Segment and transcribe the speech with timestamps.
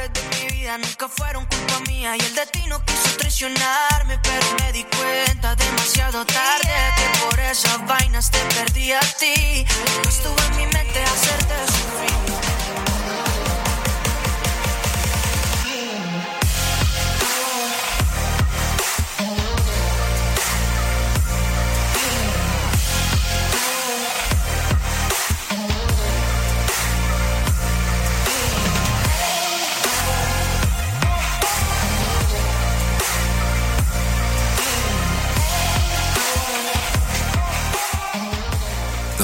[0.00, 4.72] errores de mi vida nunca fueron culpa mía y el destino quiso traicionarme, pero me
[4.72, 9.66] di cuenta demasiado tarde que por esas vainas te perdí a ti.
[10.08, 12.29] Estuvo en mi mente hacerte sufrir.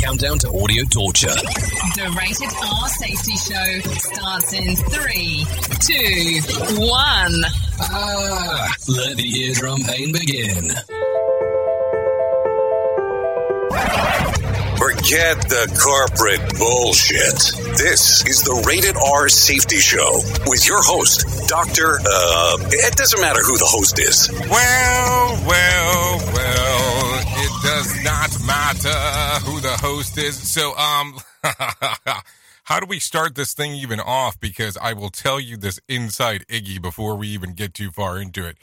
[0.00, 1.28] Countdown to audio torture.
[1.28, 5.44] The Rated R Safety Show starts in three,
[5.78, 7.44] two, one.
[7.82, 10.70] Ah, let the eardrum pain begin.
[14.78, 17.76] Forget the corporate bullshit.
[17.76, 22.00] This is the Rated R Safety Show with your host, Dr.
[22.00, 24.30] Uh, it doesn't matter who the host is.
[24.48, 30.50] Well, well, well, it does not matter the host is.
[30.50, 31.18] So, um,
[32.64, 34.40] how do we start this thing even off?
[34.40, 38.46] Because I will tell you this inside Iggy before we even get too far into
[38.46, 38.56] it.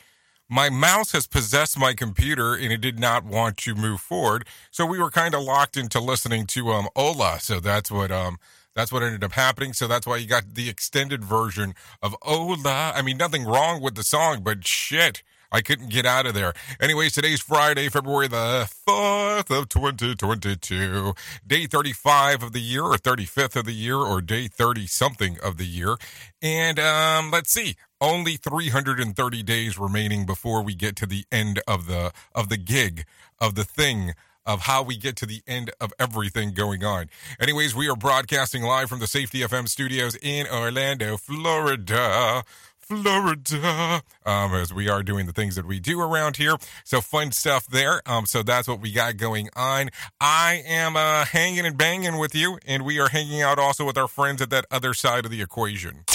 [0.49, 4.47] My mouse has possessed my computer and it did not want to move forward.
[4.71, 7.39] So we were kind of locked into listening to um Ola.
[7.41, 8.39] So that's what um
[8.73, 9.73] that's what ended up happening.
[9.73, 12.93] So that's why you got the extended version of Ola.
[12.95, 15.21] I mean, nothing wrong with the song, but shit.
[15.51, 16.53] I couldn't get out of there.
[16.79, 21.13] Anyways, today's Friday, February the 4th of 2022.
[21.45, 25.57] Day 35 of the year or 35th of the year or day 30 something of
[25.57, 25.95] the year.
[26.41, 27.75] And um let's see.
[27.99, 33.05] Only 330 days remaining before we get to the end of the of the gig
[33.39, 34.13] of the thing
[34.45, 37.09] of how we get to the end of everything going on.
[37.39, 42.43] Anyways, we are broadcasting live from the Safety FM studios in Orlando, Florida.
[42.87, 46.55] Florida, um, as we are doing the things that we do around here.
[46.86, 48.02] So fun stuff there.
[48.05, 49.89] Um, so that's what we got going on.
[50.21, 53.98] I am uh, hanging and banging with you, and we are hanging out also with
[53.98, 56.05] our friends at that other side of the equation.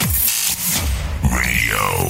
[1.30, 2.08] Radio.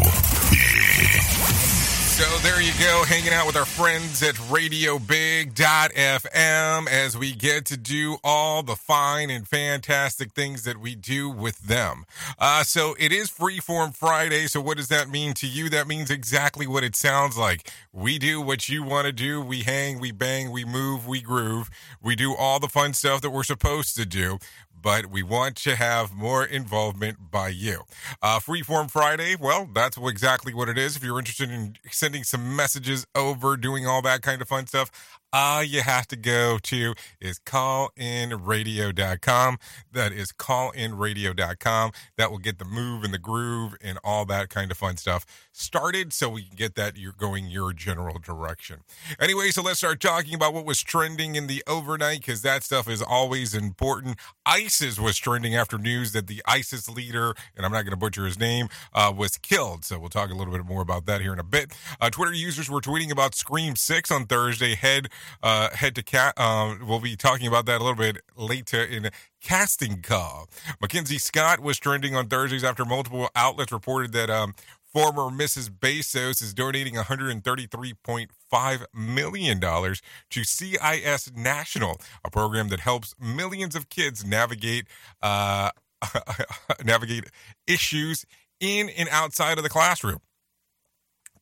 [2.22, 7.64] So there you go, hanging out with our friends at Radio Big.fm as we get
[7.66, 12.04] to do all the fine and fantastic things that we do with them.
[12.38, 14.46] Uh, so it is Freeform Friday.
[14.46, 15.68] So what does that mean to you?
[15.68, 17.68] That means exactly what it sounds like.
[17.92, 19.40] We do what you want to do.
[19.40, 21.70] We hang, we bang, we move, we groove.
[22.00, 24.38] We do all the fun stuff that we're supposed to do
[24.82, 27.82] but we want to have more involvement by you.
[28.20, 30.96] Uh, Freeform Friday, well, that's exactly what it is.
[30.96, 34.90] If you're interested in sending some messages over, doing all that kind of fun stuff,
[35.32, 39.58] all you have to go to is callinradio.com.
[39.92, 41.92] That is callinradio.com.
[42.16, 45.26] That will get the move and the groove and all that kind of fun stuff
[45.52, 48.80] started so we can get that you're going your general direction.
[49.20, 52.88] Anyway, so let's start talking about what was trending in the overnight because that stuff
[52.88, 54.18] is always important.
[54.44, 58.24] ISIS was trending after news that the ISIS leader, and I'm not going to butcher
[58.24, 59.84] his name, uh, was killed.
[59.84, 61.72] So we'll talk a little bit more about that here in a bit.
[62.00, 64.74] Uh, Twitter users were tweeting about Scream 6 on Thursday.
[64.74, 65.08] Head
[65.42, 66.38] uh, head to cat.
[66.38, 69.10] Um, we'll be talking about that a little bit later in
[69.40, 70.48] casting call.
[70.80, 74.54] Mackenzie Scott was trending on Thursdays after multiple outlets reported that um,
[74.92, 75.70] former Mrs.
[75.70, 84.24] Bezos is donating $133.5 million to CIS National, a program that helps millions of kids
[84.24, 84.86] navigate
[85.22, 85.70] uh,
[86.84, 87.24] navigate
[87.66, 88.26] issues
[88.60, 90.18] in and outside of the classroom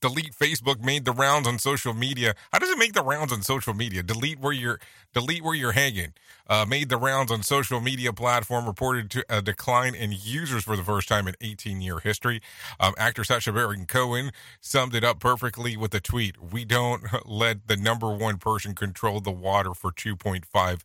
[0.00, 2.34] delete Facebook made the rounds on social media.
[2.53, 4.03] How does it make the rounds on social media?
[4.03, 4.81] Delete where you're
[5.12, 6.15] delete where you're hanging.
[6.49, 8.67] Uh, made the rounds on social media platform.
[8.67, 12.41] Reported to a decline in users for the first time in 18 year history.
[12.79, 17.67] Um, actor Sacha Baron Cohen summed it up perfectly with a tweet: "We don't let
[17.67, 20.81] the number one person control the water for 2.5."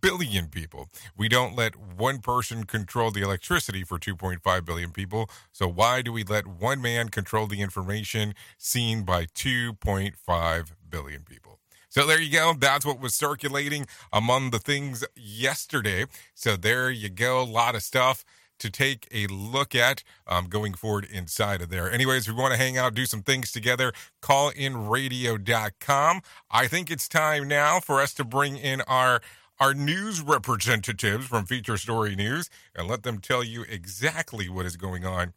[0.00, 0.88] billion people.
[1.16, 5.28] We don't let one person control the electricity for 2.5 billion people.
[5.52, 11.58] So why do we let one man control the information seen by 2.5 billion people?
[11.88, 12.54] So there you go.
[12.58, 16.04] That's what was circulating among the things yesterday.
[16.34, 17.40] So there you go.
[17.40, 18.24] A lot of stuff
[18.58, 21.90] to take a look at um, going forward inside of there.
[21.90, 26.22] Anyways, we want to hang out, do some things together, call callinradio.com.
[26.50, 29.20] I think it's time now for us to bring in our
[29.60, 34.76] our news representatives from Feature Story News and let them tell you exactly what is
[34.76, 35.32] going on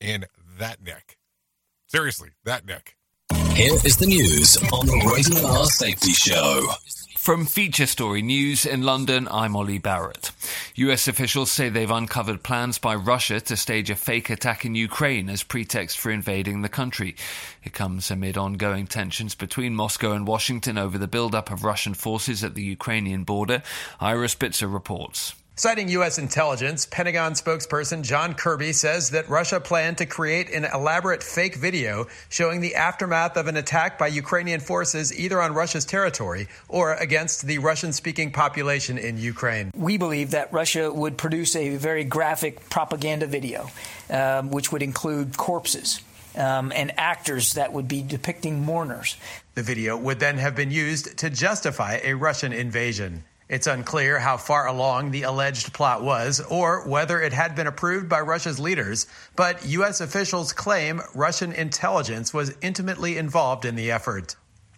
[0.00, 0.24] in
[0.58, 1.16] that neck.
[1.86, 2.95] Seriously, that neck.
[3.56, 6.72] Here is the news on the Rated R Safety Show.
[7.16, 10.30] From Feature Story News in London, I'm Ollie Barrett.
[10.74, 15.30] US officials say they've uncovered plans by Russia to stage a fake attack in Ukraine
[15.30, 17.16] as pretext for invading the country.
[17.64, 22.44] It comes amid ongoing tensions between Moscow and Washington over the buildup of Russian forces
[22.44, 23.62] at the Ukrainian border.
[23.98, 25.34] Ira Spitzer reports.
[25.58, 26.18] Citing U.S.
[26.18, 32.08] intelligence, Pentagon spokesperson John Kirby says that Russia planned to create an elaborate fake video
[32.28, 37.46] showing the aftermath of an attack by Ukrainian forces either on Russia's territory or against
[37.46, 39.70] the Russian speaking population in Ukraine.
[39.74, 43.70] We believe that Russia would produce a very graphic propaganda video,
[44.10, 46.02] um, which would include corpses.
[46.36, 49.16] Um, and actors that would be depicting mourners.
[49.54, 53.24] The video would then have been used to justify a Russian invasion.
[53.48, 58.08] It's unclear how far along the alleged plot was or whether it had been approved
[58.08, 59.06] by Russia's leaders,
[59.36, 60.00] but U.S.
[60.00, 64.34] officials claim Russian intelligence was intimately involved in the effort.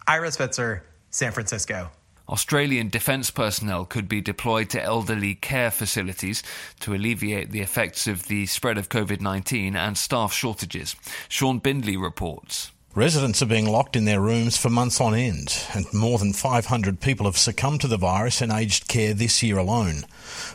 [0.06, 1.90] Ira Spitzer, San Francisco.
[2.28, 6.42] Australian defence personnel could be deployed to elderly care facilities
[6.80, 10.94] to alleviate the effects of the spread of COVID 19 and staff shortages.
[11.30, 12.70] Sean Bindley reports.
[12.98, 16.98] Residents are being locked in their rooms for months on end, and more than 500
[16.98, 20.04] people have succumbed to the virus in aged care this year alone.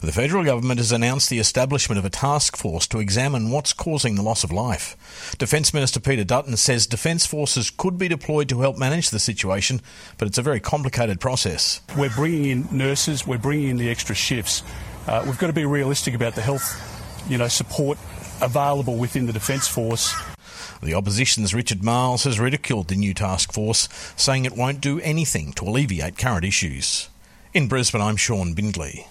[0.02, 4.16] The federal government has announced the establishment of a task force to examine what's causing
[4.16, 4.98] the loss of life.
[5.38, 9.80] Defence Minister Peter Dutton says Defence forces could be deployed to help manage the situation,
[10.18, 11.80] but it's a very complicated process.
[11.98, 14.64] We're bringing in nurses, we're bringing in the extra shifts.
[15.08, 17.98] Uh, we've got to be realistic about the health, you know, support
[18.42, 20.14] available within the Defence Force.
[20.84, 23.88] The opposition's Richard Marles has ridiculed the new task force,
[24.18, 27.08] saying it won't do anything to alleviate current issues.
[27.54, 29.08] In Brisbane, I'm Sean Bindley.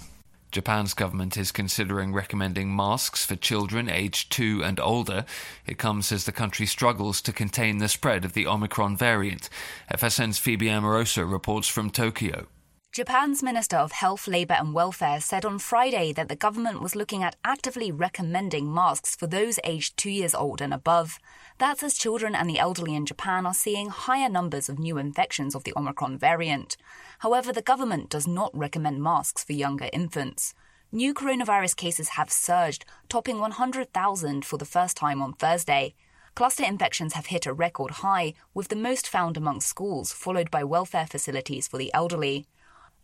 [0.50, 5.24] Japan's government is considering recommending masks for children aged 2 and older.
[5.66, 9.48] It comes as the country struggles to contain the spread of the Omicron variant.
[9.90, 12.48] FSN's Phoebe Amoroso reports from Tokyo.
[12.92, 17.22] Japan's Minister of Health, Labour and Welfare said on Friday that the government was looking
[17.22, 21.18] at actively recommending masks for those aged two years old and above.
[21.56, 25.54] That's as children and the elderly in Japan are seeing higher numbers of new infections
[25.54, 26.76] of the Omicron variant.
[27.20, 30.52] However, the government does not recommend masks for younger infants.
[30.92, 35.94] New coronavirus cases have surged, topping 100,000 for the first time on Thursday.
[36.34, 40.62] Cluster infections have hit a record high, with the most found among schools, followed by
[40.62, 42.44] welfare facilities for the elderly.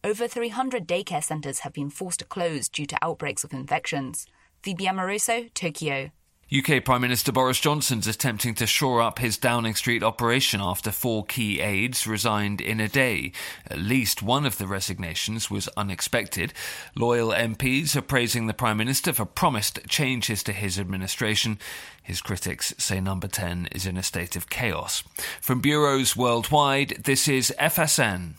[0.05, 4.27] Over 300 daycare centres have been forced to close due to outbreaks of infections.
[4.63, 6.11] Phoebe Amoroso, Tokyo.
[6.57, 11.27] UK Prime Minister Boris Johnson's attempting to shore up his Downing Street operation after four
[11.27, 13.33] key aides resigned in a day.
[13.69, 16.55] At least one of the resignations was unexpected.
[16.95, 21.59] Loyal MPs are praising the Prime Minister for promised changes to his administration.
[22.03, 25.03] His critics say Number 10 is in a state of chaos.
[25.43, 28.37] From bureaus worldwide, this is FSN.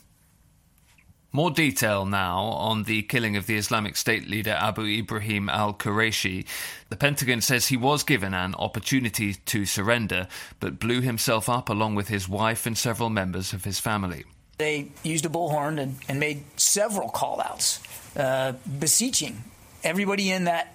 [1.32, 6.44] More detail now on the killing of the Islamic State leader Abu Ibrahim al Qurayshi.
[6.88, 10.26] The Pentagon says he was given an opportunity to surrender,
[10.58, 14.24] but blew himself up along with his wife and several members of his family.
[14.58, 17.80] They used a bullhorn and, and made several call outs,
[18.16, 19.44] uh, beseeching
[19.84, 20.74] everybody in that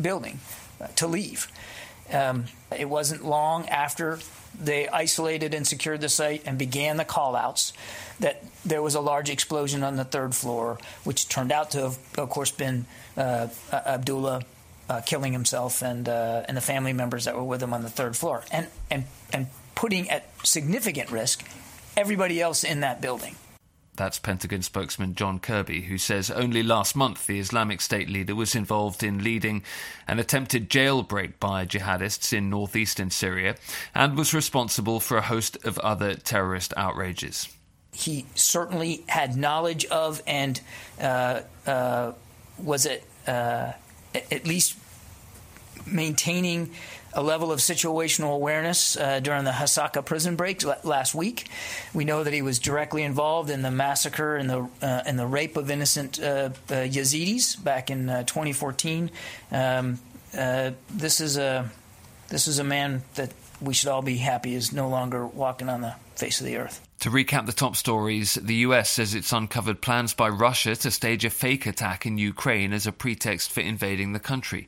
[0.00, 0.38] building
[0.80, 1.48] uh, to leave.
[2.12, 2.44] Um,
[2.76, 4.20] it wasn't long after
[4.58, 7.72] they isolated and secured the site and began the call outs
[8.20, 11.98] that there was a large explosion on the third floor, which turned out to have,
[12.16, 14.42] of course, been uh, Abdullah
[14.88, 17.90] uh, killing himself and uh, and the family members that were with him on the
[17.90, 21.44] third floor, and and and putting at significant risk
[21.96, 23.36] everybody else in that building.
[23.98, 28.54] That's Pentagon spokesman John Kirby, who says only last month the Islamic State leader was
[28.54, 29.64] involved in leading
[30.06, 33.56] an attempted jailbreak by jihadists in northeastern Syria
[33.96, 37.48] and was responsible for a host of other terrorist outrages.
[37.92, 40.60] He certainly had knowledge of and
[41.00, 42.12] uh, uh,
[42.58, 43.72] was it uh,
[44.14, 44.76] at least
[45.86, 46.70] maintaining
[47.14, 51.48] a level of situational awareness uh, during the Hasaka prison break last week.
[51.94, 55.26] We know that he was directly involved in the massacre and the uh, and the
[55.26, 59.10] rape of innocent uh, Yazidis back in uh, 2014.
[59.50, 59.98] Um,
[60.32, 61.70] this is a
[62.28, 65.80] this is a man that we should all be happy is no longer walking on
[65.80, 66.87] the face of the earth.
[67.00, 71.24] To recap the top stories, the US says it's uncovered plans by Russia to stage
[71.24, 74.66] a fake attack in Ukraine as a pretext for invading the country.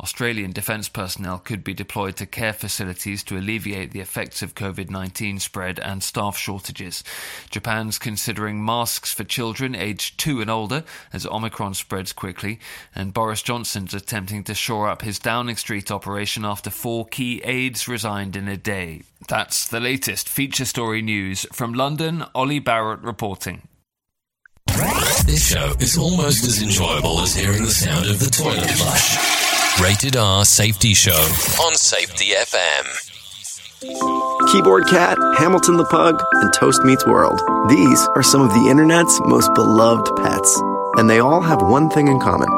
[0.00, 4.90] Australian defence personnel could be deployed to care facilities to alleviate the effects of COVID
[4.90, 7.04] 19 spread and staff shortages.
[7.50, 12.58] Japan's considering masks for children aged two and older as Omicron spreads quickly,
[12.94, 17.88] and Boris Johnson's attempting to shore up his Downing Street operation after four key aides
[17.88, 19.02] resigned in a day.
[19.28, 22.24] That's the latest feature story news from London.
[22.34, 23.62] Ollie Barrett reporting.
[25.26, 29.43] This show is almost as enjoyable as hearing the sound of the toilet flush.
[29.82, 31.10] Rated R Safety Show
[31.60, 32.86] on Safety FM.
[34.52, 37.40] Keyboard Cat, Hamilton the Pug, and Toast Meets World.
[37.68, 40.60] These are some of the internet's most beloved pets.
[40.96, 42.48] And they all have one thing in common.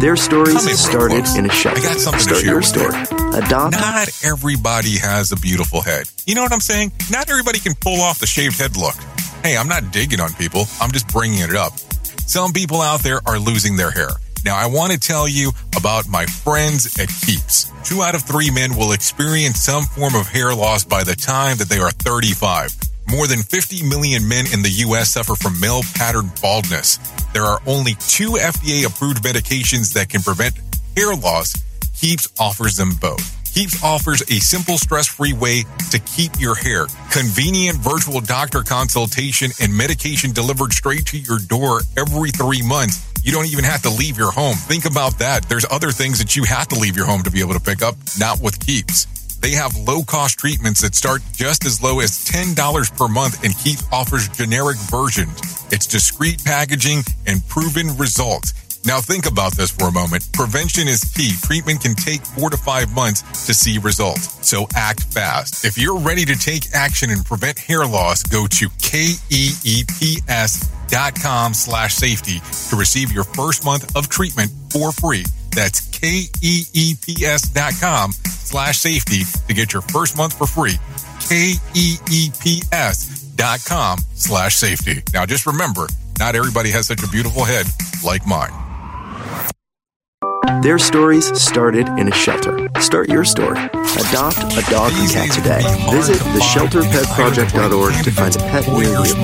[0.00, 1.80] Their stories started in a shelter.
[1.80, 2.94] I got something Start to share your with story.
[3.34, 6.06] Adopt Not everybody has a beautiful head.
[6.26, 6.92] You know what I'm saying?
[7.10, 8.94] Not everybody can pull off the shaved head look.
[9.42, 10.66] Hey, I'm not digging on people.
[10.80, 11.72] I'm just bringing it up.
[12.26, 14.10] Some people out there are losing their hair.
[14.44, 17.72] Now, I want to tell you about my friends at Keeps.
[17.84, 21.56] Two out of three men will experience some form of hair loss by the time
[21.58, 22.74] that they are 35.
[23.10, 25.10] More than 50 million men in the U.S.
[25.10, 26.98] suffer from male pattern baldness.
[27.32, 30.58] There are only two FDA approved medications that can prevent
[30.96, 31.54] hair loss.
[31.96, 33.38] Keeps offers them both.
[33.54, 36.86] Keeps offers a simple, stress-free way to keep your hair.
[37.10, 43.07] Convenient virtual doctor consultation and medication delivered straight to your door every three months.
[43.22, 44.54] You don't even have to leave your home.
[44.54, 45.48] Think about that.
[45.48, 47.82] There's other things that you have to leave your home to be able to pick
[47.82, 49.06] up, not with Keeps.
[49.40, 53.56] They have low cost treatments that start just as low as $10 per month and
[53.58, 55.40] Keeps offers generic versions.
[55.70, 58.52] It's discreet packaging and proven results.
[58.84, 60.28] Now think about this for a moment.
[60.32, 61.32] Prevention is key.
[61.42, 64.46] Treatment can take four to five months to see results.
[64.46, 65.64] So act fast.
[65.64, 69.14] If you're ready to take action and prevent hair loss, go to keeps.com
[71.54, 75.24] slash safety to receive your first month of treatment for free.
[75.54, 80.78] That's K-E-E-P-S dot com slash safety to get your first month for free.
[81.28, 85.02] K-E-E-P-S dot com slash safety.
[85.12, 87.66] Now just remember, not everybody has such a beautiful head
[88.04, 88.67] like mine.
[90.62, 92.68] Their stories started in a shelter.
[92.80, 93.58] Start your story.
[93.58, 95.62] Adopt a dog or cat today.
[95.92, 99.14] Visit theshelterpetproject.org to find a pet near you.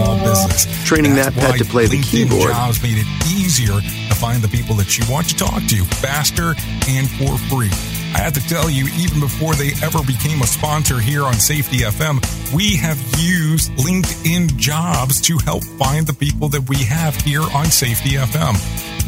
[0.84, 4.76] Training that pet to play the keyboard Jobs made it easier to find the people
[4.76, 6.54] that you want to talk to faster
[6.88, 8.03] and for free.
[8.14, 11.78] I have to tell you, even before they ever became a sponsor here on Safety
[11.78, 12.22] FM,
[12.54, 17.66] we have used LinkedIn Jobs to help find the people that we have here on
[17.66, 18.54] Safety FM.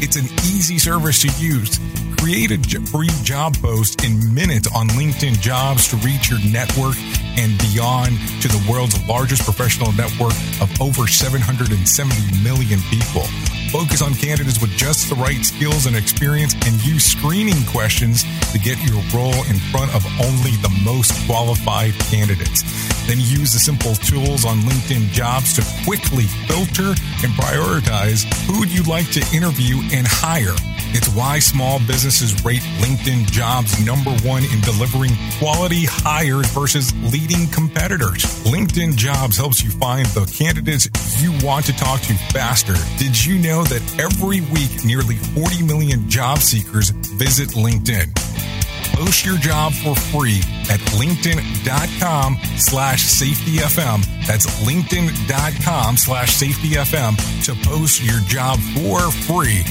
[0.03, 1.79] It's an easy service to use.
[2.17, 6.97] Create a free job post in minutes on LinkedIn Jobs to reach your network
[7.39, 13.23] and beyond to the world's largest professional network of over 770 million people.
[13.71, 18.59] Focus on candidates with just the right skills and experience and use screening questions to
[18.59, 22.63] get your role in front of only the most qualified candidates.
[23.07, 28.87] Then use the simple tools on LinkedIn jobs to quickly filter and prioritize who you'd
[28.87, 30.55] like to interview and hire.
[30.93, 37.47] It's why small businesses rate LinkedIn jobs number one in delivering quality hires versus leading
[37.47, 38.23] competitors.
[38.43, 40.89] LinkedIn jobs helps you find the candidates
[41.21, 42.75] you want to talk to faster.
[42.97, 48.13] Did you know that every week nearly 40 million job seekers visit LinkedIn?
[48.93, 50.39] Post your job for free
[50.71, 54.25] at linkedin.com slash safetyfm.
[54.25, 59.63] That's linkedin.com slash safetyfm to post your job for free.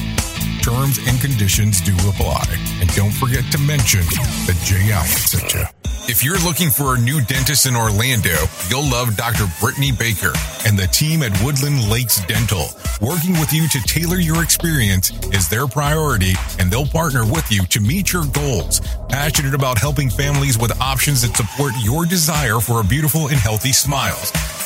[0.67, 2.45] Terms and conditions do apply.
[2.81, 5.63] And don't forget to mention that Jay Allen sent you.
[6.09, 8.35] If you're looking for a new dentist in Orlando,
[8.69, 9.47] you'll love Dr.
[9.61, 10.33] Brittany Baker
[10.67, 12.67] and the team at Woodland Lakes Dental.
[13.01, 17.65] Working with you to tailor your experience is their priority, and they'll partner with you
[17.67, 18.81] to meet your goals.
[19.09, 23.73] Passionate about helping families with options that support your desire for a beautiful and healthy
[23.73, 24.19] smile.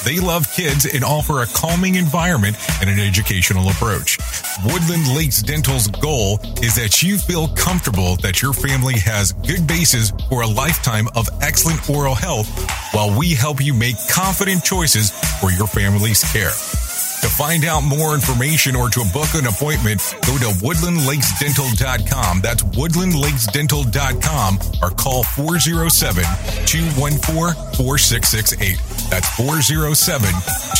[0.05, 4.19] They love kids and offer a calming environment and an educational approach.
[4.65, 10.13] Woodland Lakes Dental's goal is that you feel comfortable that your family has good bases
[10.29, 12.49] for a lifetime of excellent oral health
[12.93, 16.90] while we help you make confident choices for your family's care.
[17.21, 22.41] To find out more information or to book an appointment, go to woodlandlakesdental.com.
[22.41, 26.25] That's woodlandlakesdental.com or call 407
[26.65, 28.79] 214 4668.
[29.11, 30.31] That's 407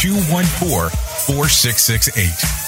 [0.01, 0.91] 214
[1.29, 2.61] 4668.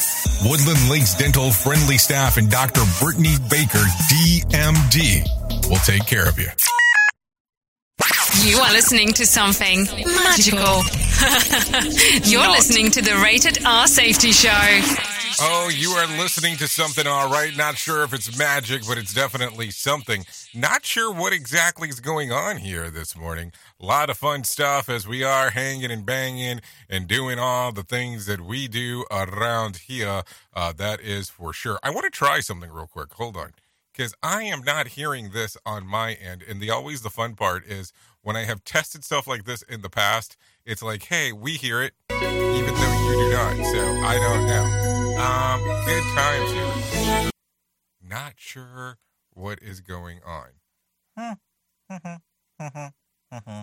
[0.44, 2.82] Woodland Lakes Dental friendly staff and Dr.
[3.00, 5.22] Brittany Baker, DMD,
[5.70, 6.48] will take care of you.
[8.44, 10.82] You are listening to something magical.
[12.30, 12.52] You're Not.
[12.56, 14.50] listening to the Rated R Safety Show.
[15.40, 17.56] Oh, you are listening to something, all right.
[17.56, 20.24] Not sure if it's magic, but it's definitely something.
[20.54, 23.52] Not sure what exactly is going on here this morning.
[23.80, 27.82] A lot of fun stuff as we are hanging and banging and doing all the
[27.82, 30.22] things that we do around here.
[30.54, 31.78] Uh, that is for sure.
[31.82, 33.12] I want to try something real quick.
[33.14, 33.52] Hold on.
[33.92, 36.42] Because I am not hearing this on my end.
[36.42, 39.82] And the always the fun part is when I have tested stuff like this in
[39.82, 43.56] the past, it's like, hey, we hear it, even though you do not.
[43.56, 44.82] So I don't know.
[45.20, 47.30] Um, good times here.
[48.02, 48.98] Not sure
[49.32, 50.48] what is going on.
[51.16, 51.32] Hmm.
[51.92, 52.64] Mm-hmm.
[52.64, 53.36] Mm-hmm.
[53.36, 53.62] Mm-hmm.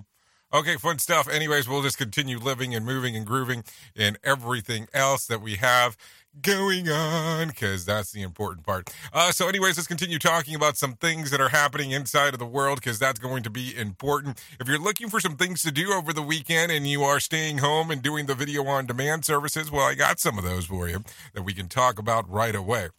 [0.52, 1.30] Okay, fun stuff.
[1.30, 3.64] Anyways, we'll just continue living and moving and grooving
[3.96, 5.96] and everything else that we have
[6.42, 8.90] going on because that's the important part.
[9.14, 12.46] Uh, so, anyways, let's continue talking about some things that are happening inside of the
[12.46, 14.42] world because that's going to be important.
[14.60, 17.60] If you're looking for some things to do over the weekend and you are staying
[17.60, 20.88] home and doing the video on demand services, well, I got some of those for
[20.88, 22.90] you that we can talk about right away.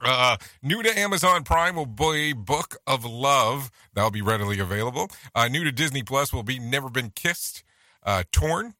[0.00, 3.70] Uh, new to Amazon Prime will be Book of Love.
[3.94, 5.08] That'll be readily available.
[5.34, 7.64] Uh, new to Disney Plus will be Never Been Kissed,
[8.04, 8.74] uh, Torn,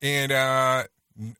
[0.00, 0.84] and uh,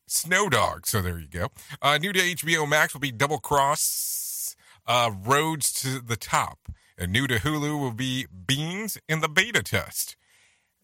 [0.07, 0.87] Snow Dog.
[0.87, 1.49] So there you go.
[1.81, 4.57] Uh, new to HBO Max will be Double Cross,
[4.87, 6.59] uh, Roads to the Top.
[6.99, 10.17] And new to Hulu will be Beans in the Beta Test.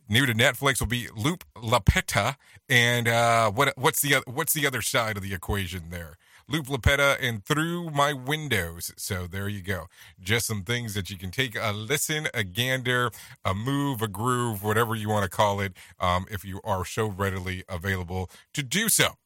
[0.09, 2.37] New to Netflix will be Looop Lapeta,
[2.69, 6.17] and uh, what what's the what's the other side of the equation there?
[6.51, 8.93] Looop Lapeta and Through My Windows.
[8.97, 9.87] So there you go.
[10.21, 13.11] Just some things that you can take a listen, a gander,
[13.45, 17.07] a move, a groove, whatever you want to call it, um, if you are so
[17.07, 19.17] readily available to do so.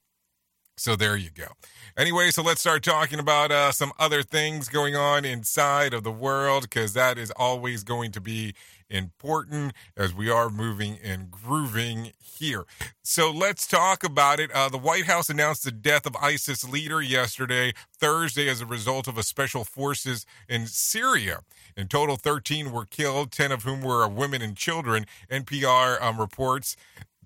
[0.80, 1.48] So there you go.
[1.94, 6.10] Anyway, so let's start talking about uh, some other things going on inside of the
[6.10, 8.54] world because that is always going to be
[8.90, 12.64] important as we are moving and grooving here.
[13.02, 14.50] So let's talk about it.
[14.50, 19.06] Uh, the White House announced the death of ISIS leader yesterday, Thursday, as a result
[19.06, 21.40] of a special forces in Syria.
[21.76, 25.06] In total, 13 were killed, 10 of whom were women and children.
[25.30, 26.76] NPR um, reports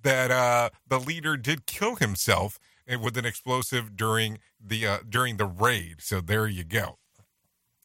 [0.03, 5.37] that uh, the leader did kill himself eh, with an explosive during the uh, during
[5.37, 5.97] the raid.
[6.01, 6.99] So there you go.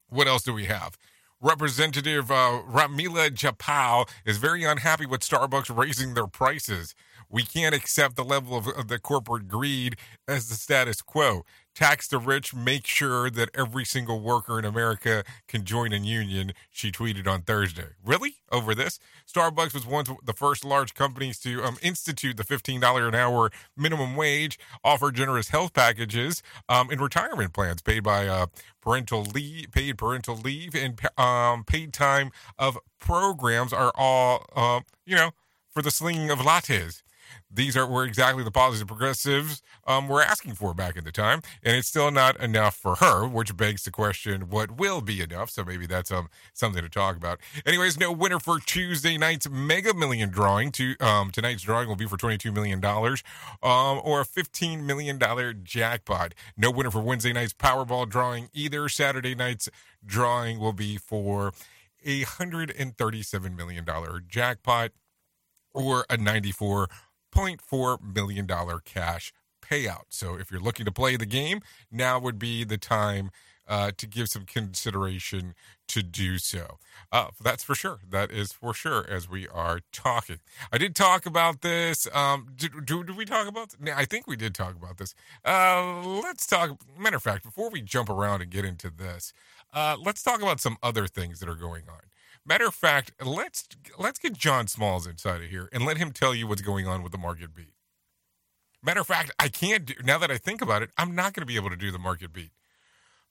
[0.09, 0.97] What else do we have?
[1.41, 6.95] Representative uh, Pramila Jayapal is very unhappy with Starbucks raising their prices.
[7.29, 9.95] We can't accept the level of, of the corporate greed
[10.27, 11.45] as the status quo.
[11.79, 16.51] Tax the rich, make sure that every single worker in America can join a union,
[16.69, 17.91] she tweeted on Thursday.
[18.03, 18.35] Really?
[18.51, 18.99] Over this?
[19.33, 23.49] Starbucks was one of the first large companies to um, institute the $15 an hour
[23.77, 28.47] minimum wage, offer generous health packages, um, and retirement plans paid by uh,
[28.81, 35.15] parental leave, paid parental leave, and um, paid time of programs are all, uh, you
[35.15, 35.31] know,
[35.69, 37.03] for the slinging of lattes.
[37.51, 41.41] These are were exactly the policies progressives um, were asking for back in the time,
[41.63, 45.49] and it's still not enough for her, which begs the question: What will be enough?
[45.49, 47.39] So maybe that's um something to talk about.
[47.65, 50.71] Anyways, no winner for Tuesday night's Mega Million drawing.
[50.73, 53.23] To um tonight's drawing will be for twenty two million dollars,
[53.63, 56.33] um or a fifteen million dollar jackpot.
[56.57, 58.87] No winner for Wednesday night's Powerball drawing either.
[58.89, 59.69] Saturday night's
[60.05, 61.53] drawing will be for
[62.05, 64.91] a hundred and thirty seven million dollar jackpot
[65.73, 66.51] or a ninety
[67.31, 68.47] four $0.4 million
[68.85, 70.05] cash payout.
[70.09, 71.61] So if you're looking to play the game,
[71.91, 73.31] now would be the time
[73.67, 75.53] uh, to give some consideration
[75.87, 76.79] to do so.
[77.11, 77.99] Uh, that's for sure.
[78.09, 80.39] That is for sure as we are talking.
[80.71, 82.07] I did talk about this.
[82.13, 83.93] Um, did, did, did we talk about this?
[83.95, 85.13] I think we did talk about this.
[85.45, 86.79] Uh, let's talk.
[86.97, 89.33] Matter of fact, before we jump around and get into this,
[89.73, 92.01] uh, let's talk about some other things that are going on.
[92.45, 96.33] Matter of fact, let's let's get John Smalls inside of here and let him tell
[96.33, 97.73] you what's going on with the market beat.
[98.81, 101.41] Matter of fact, I can't do now that I think about it, I'm not going
[101.41, 102.51] to be able to do the market beat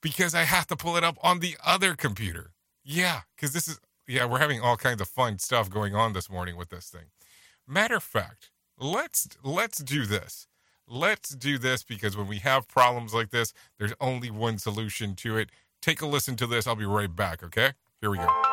[0.01, 2.53] because I have to pull it up on the other computer.
[2.85, 6.31] Yeah, because this is yeah, we're having all kinds of fun stuff going on this
[6.31, 7.07] morning with this thing.
[7.67, 10.47] Matter of fact, let's let's do this.
[10.87, 15.37] Let's do this because when we have problems like this, there's only one solution to
[15.37, 15.51] it.
[15.83, 16.67] Take a listen to this.
[16.67, 17.73] I'll be right back, okay?
[18.01, 18.48] Here we go.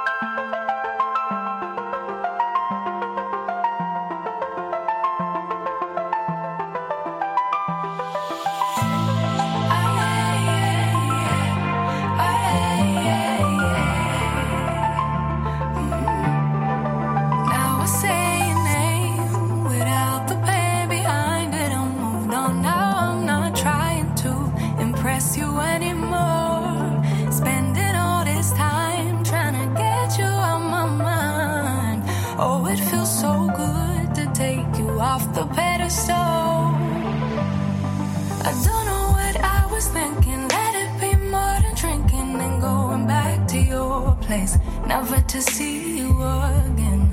[44.87, 47.11] Never to see you again.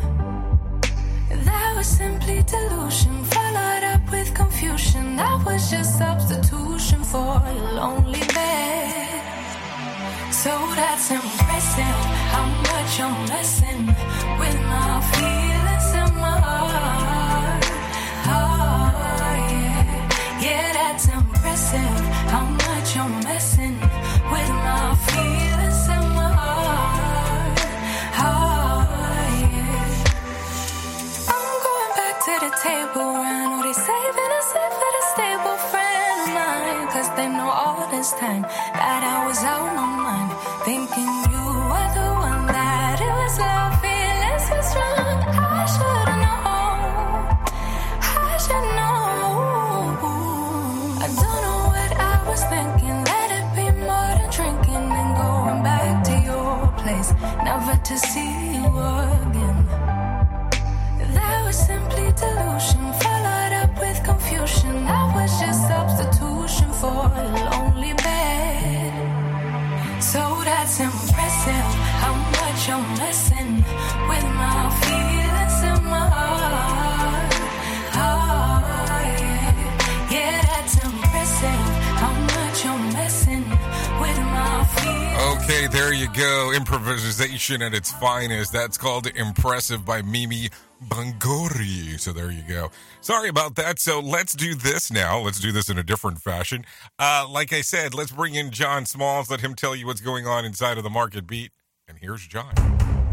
[1.31, 5.17] That was simply delusion, followed up with confusion.
[5.17, 9.23] That was just substitution for a lonely bed.
[10.31, 12.01] So that's impressive
[12.35, 13.87] how much I'm messing
[14.41, 17.65] with my feelings and my heart.
[18.37, 18.91] Oh,
[19.51, 20.43] yeah.
[20.45, 21.99] Yeah, that's impressive
[22.33, 23.79] how much I'm messing
[24.33, 25.52] with my feelings
[32.62, 36.87] table and all they saving us up for the stable friend of mine.
[36.94, 38.42] Cause they know all this time
[38.79, 40.31] that I was out my mind.
[40.62, 45.18] Thinking you were the one that it was love, feelings was wrong.
[45.42, 46.79] I should've known.
[48.31, 49.03] I should know.
[51.03, 52.96] I don't know what I was thinking.
[53.12, 57.11] Let it be more than drinking and going back to your place,
[57.42, 58.66] never to see you
[59.18, 59.82] again.
[62.23, 64.85] Delusion, followed up with confusion.
[64.85, 68.93] That was just substitution for a lonely bed.
[70.01, 71.69] So that's impressive
[72.03, 73.53] how much I'm messing
[85.73, 86.53] there you go.
[86.53, 88.53] Improvisation at its finest.
[88.53, 90.51] That's called Impressive by Mimi
[90.89, 91.99] Bangori.
[91.99, 92.71] So there you go.
[93.01, 93.79] Sorry about that.
[93.79, 95.19] So let's do this now.
[95.19, 96.65] Let's do this in a different fashion.
[96.99, 99.31] Uh, like I said, let's bring in John Smalls.
[99.31, 101.53] Let him tell you what's going on inside of the market beat.
[101.89, 102.55] And here's John.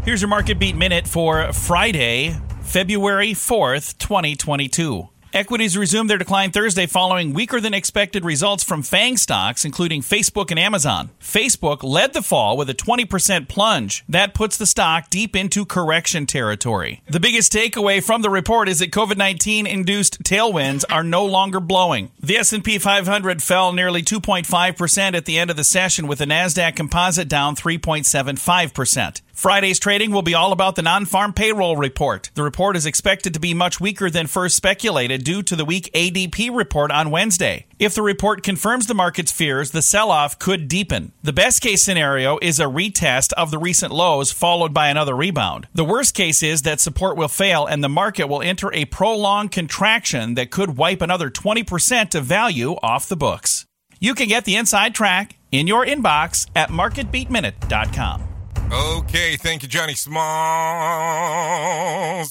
[0.04, 5.08] Here's your market beat minute for Friday, February 4th, 2022.
[5.32, 10.50] Equities resumed their decline Thursday following weaker than expected results from FANG stocks, including Facebook
[10.50, 11.10] and Amazon.
[11.20, 14.02] Facebook led the fall with a 20% plunge.
[14.08, 17.02] That puts the stock deep into correction territory.
[17.08, 22.10] The biggest takeaway from the report is that COVID-19 induced tailwinds are no longer blowing.
[22.20, 26.74] The S&P 500 fell nearly 2.5% at the end of the session with the Nasdaq
[26.74, 29.20] Composite down 3.75%.
[29.40, 32.30] Friday's trading will be all about the non farm payroll report.
[32.34, 35.90] The report is expected to be much weaker than first speculated due to the weak
[35.94, 37.64] ADP report on Wednesday.
[37.78, 41.12] If the report confirms the market's fears, the sell off could deepen.
[41.22, 45.68] The best case scenario is a retest of the recent lows followed by another rebound.
[45.72, 49.52] The worst case is that support will fail and the market will enter a prolonged
[49.52, 53.64] contraction that could wipe another 20% of value off the books.
[53.98, 58.39] You can get the inside track in your inbox at marketbeatminute.com.
[58.72, 60.22] Okay, thank you, Johnny Smalls,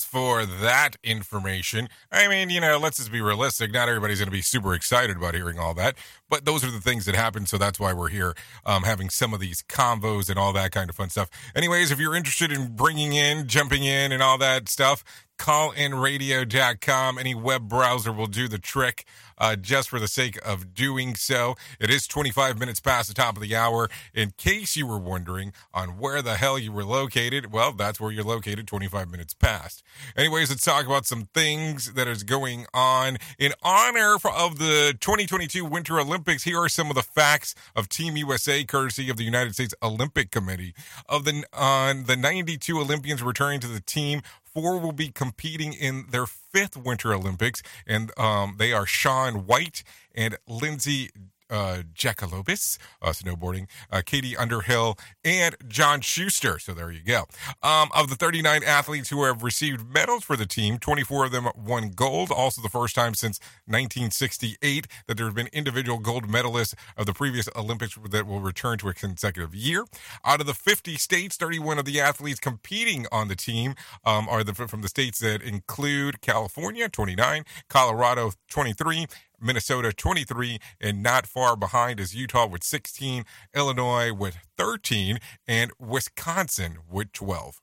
[0.05, 1.89] for that information.
[2.13, 3.73] I mean, you know, let's just be realistic.
[3.73, 5.97] Not everybody's going to be super excited about hearing all that,
[6.29, 7.45] but those are the things that happen.
[7.45, 10.89] So that's why we're here, um, having some of these convos and all that kind
[10.89, 11.29] of fun stuff.
[11.53, 15.03] Anyways, if you're interested in bringing in, jumping in, and all that stuff,
[15.39, 17.17] callinradio.com.
[17.17, 19.05] Any web browser will do the trick
[19.39, 21.55] uh, just for the sake of doing so.
[21.79, 23.89] It is 25 minutes past the top of the hour.
[24.13, 28.11] In case you were wondering on where the hell you were located, well, that's where
[28.11, 29.83] you're located 25 minutes past.
[30.15, 33.17] Anyways, let's talk about some things that is going on.
[33.37, 38.17] In honor of the 2022 Winter Olympics, here are some of the facts of Team
[38.17, 40.73] USA, courtesy of the United States Olympic Committee.
[41.07, 44.21] Of the on the 92 Olympians returning to the team,
[44.53, 49.83] Four will be competing in their fifth Winter Olympics, and um, they are Shaun White
[50.15, 51.09] and Lindsey
[51.49, 56.59] uh, Jacobellis, uh, snowboarding, uh, Katie Uhlaender, and John Shuster.
[56.59, 57.25] So there you go.
[57.63, 61.47] Um, of the 39 athletes who have received medals for the team, 24 of them
[61.55, 62.31] won gold.
[62.31, 67.13] Also, the first time since 1968 that there have been individual gold medalists of the
[67.13, 69.85] previous Olympics that will return to a consecutive year.
[70.25, 74.43] Out of the 50 states, 31 of the athletes competing on the team um, are
[74.43, 79.07] the, from the states that include California, 29, Colorado, 23,
[79.41, 83.25] Minnesota 23, and not far behind is Utah with 16,
[83.55, 87.61] Illinois with 13, and Wisconsin with 12.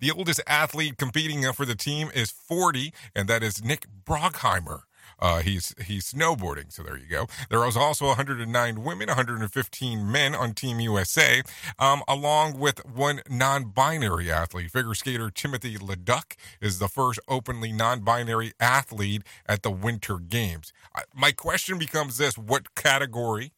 [0.00, 4.82] The oldest athlete competing for the team is 40, and that is Nick Baumgartner.
[5.22, 7.28] Uh, he's he's snowboarding, so there you go.
[7.48, 11.42] There was also 109 women, 115 men on Team USA,
[11.78, 14.72] um, along with one non-binary athlete.
[14.72, 20.72] Figure skater Timothy Leduc is the first openly non-binary athlete at the Winter Games.
[21.14, 23.52] My question becomes this: What category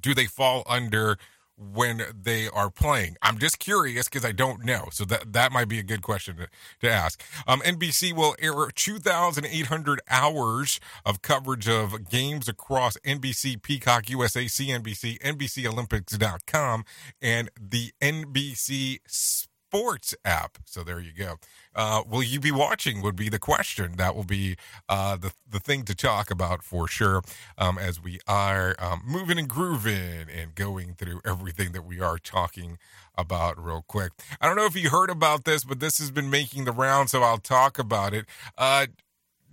[0.00, 1.18] do they fall under
[1.58, 3.16] when they are playing?
[3.22, 4.88] I'm just curious because I don't know.
[4.92, 6.48] So that that might be a good question to,
[6.80, 7.22] to ask.
[7.46, 15.20] Um, NBC will air 2,800 hours of coverage of games across NBC, Peacock, USA, CNBC,
[15.20, 16.84] NBCOlympics.com,
[17.20, 20.56] and the NBC Sports app.
[20.64, 21.36] So there you go.
[21.74, 23.02] Uh, will you be watching?
[23.02, 23.96] Would be the question.
[23.96, 24.56] That will be
[24.88, 27.20] uh, the the thing to talk about for sure.
[27.58, 32.16] Um, as we are um, moving and grooving and going through everything that we are
[32.16, 32.78] talking
[33.14, 34.12] about real quick.
[34.40, 37.10] I don't know if you heard about this, but this has been making the round,
[37.10, 38.24] so I'll talk about it.
[38.56, 38.86] Uh,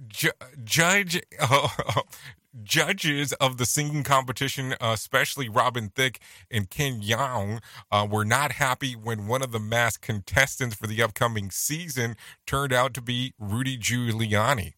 [0.07, 0.31] Ju-
[0.63, 1.21] Judge
[2.65, 6.19] judges of the singing competition, uh, especially Robin Thicke
[6.51, 11.01] and Ken Jeong, uh, were not happy when one of the masked contestants for the
[11.01, 14.73] upcoming season turned out to be Rudy Giuliani.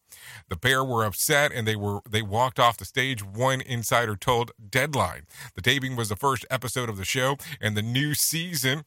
[0.50, 3.24] The pair were upset and they were they walked off the stage.
[3.24, 5.24] One insider told Deadline.
[5.56, 8.84] The taping was the first episode of the show, and the new season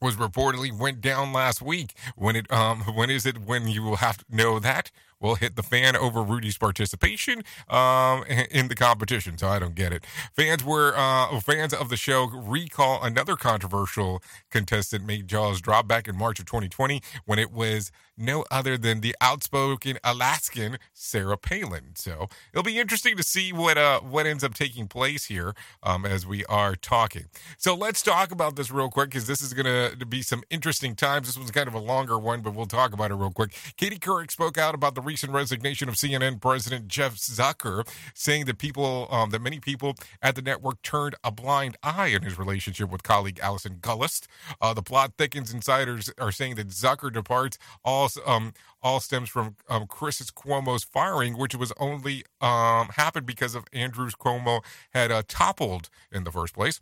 [0.00, 1.94] was reportedly went down last week.
[2.16, 4.90] When it um when is it when you will have to know that?
[5.20, 9.38] Will hit the fan over Rudy's participation um, in the competition.
[9.38, 10.04] So I don't get it.
[10.34, 16.08] Fans were uh, fans of the show recall another controversial contestant made jaws drop back
[16.08, 21.94] in March of 2020 when it was no other than the outspoken Alaskan Sarah Palin.
[21.96, 26.04] So it'll be interesting to see what uh what ends up taking place here um,
[26.04, 27.24] as we are talking.
[27.58, 29.66] So let's talk about this real quick because this is going
[29.98, 31.26] to be some interesting times.
[31.26, 33.52] This one's kind of a longer one, but we'll talk about it real quick.
[33.76, 38.58] Katie Couric spoke out about the recent resignation of CNN President Jeff Zucker, saying that
[38.58, 42.90] people um, that many people at the network turned a blind eye in his relationship
[42.90, 44.26] with colleague Allison Gollust.
[44.60, 45.52] Uh, the plot thickens.
[45.52, 51.38] Insiders are saying that Zucker departs all um, all stems from um, Chris Cuomo's firing,
[51.38, 54.62] which was only um, happened because of Andrews Cuomo
[54.92, 56.80] had uh, toppled in the first place.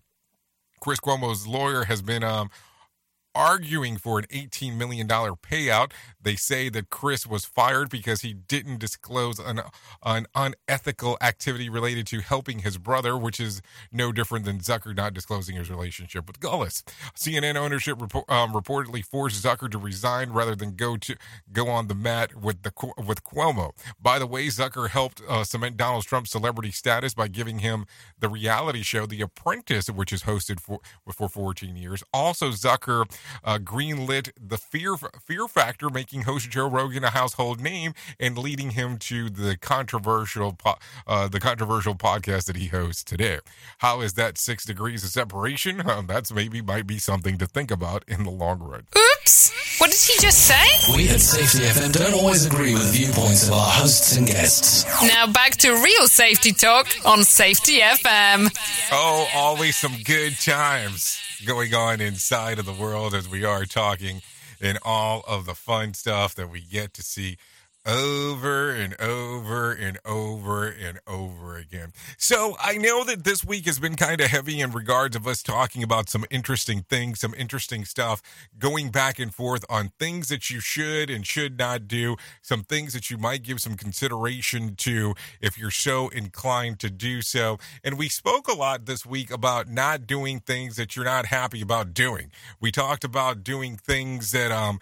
[0.80, 2.50] Chris Cuomo's lawyer has been um,
[3.34, 5.92] arguing for an $18 million payout.
[6.20, 9.60] They say that Chris was fired because he didn't disclose an,
[10.04, 15.14] an unethical activity related to helping his brother, which is no different than Zucker not
[15.14, 16.84] disclosing his relationship with Gollust.
[17.14, 21.16] CNN ownership report, um, reportedly forced Zucker to resign rather than go to
[21.52, 22.72] go on the mat with the
[23.06, 23.72] with Cuomo.
[24.00, 27.86] By the way, Zucker helped uh, cement Donald Trump's celebrity status by giving him
[28.18, 30.80] the reality show The Apprentice, which is hosted for
[31.12, 32.02] for 14 years.
[32.12, 33.06] Also, Zucker
[33.44, 38.70] uh, greenlit the Fear Fear Factor, making host Joe Rogan a household name and leading
[38.70, 43.38] him to the controversial po- uh, the controversial podcast that he hosts today.
[43.78, 45.82] How is that six degrees of separation?
[45.92, 48.86] Um, that's maybe might be something to think about in the long run.
[48.96, 49.78] Oops!
[49.78, 50.94] What did he just say?
[50.94, 54.84] We at Safety FM don't always agree with the viewpoints of our hosts and guests.
[55.02, 58.48] Now back to real safety talk on Safety FM.
[58.92, 64.22] Oh, always some good times going on inside of the world as we are talking
[64.60, 67.36] and all of the fun stuff that we get to see
[67.84, 71.92] over and over and over and over again.
[72.16, 75.42] So I know that this week has been kind of heavy in regards of us
[75.42, 78.22] talking about some interesting things, some interesting stuff,
[78.58, 82.92] going back and forth on things that you should and should not do, some things
[82.92, 87.58] that you might give some consideration to if you're so inclined to do so.
[87.82, 91.60] And we spoke a lot this week about not doing things that you're not happy
[91.60, 92.30] about doing.
[92.60, 94.78] We talked about doing things that um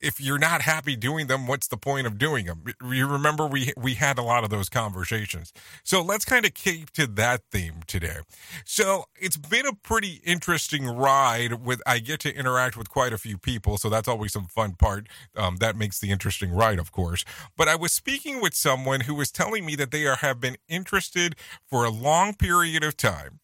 [0.00, 2.64] if you're not happy doing them, what's the point of doing them?
[2.82, 5.52] You remember we we had a lot of those conversations.
[5.84, 8.18] So let's kind of keep to that theme today.
[8.64, 11.64] So it's been a pretty interesting ride.
[11.64, 14.74] With I get to interact with quite a few people, so that's always some fun
[14.74, 15.08] part.
[15.36, 17.24] Um, that makes the interesting ride, of course.
[17.56, 20.56] But I was speaking with someone who was telling me that they are, have been
[20.68, 21.36] interested
[21.68, 23.40] for a long period of time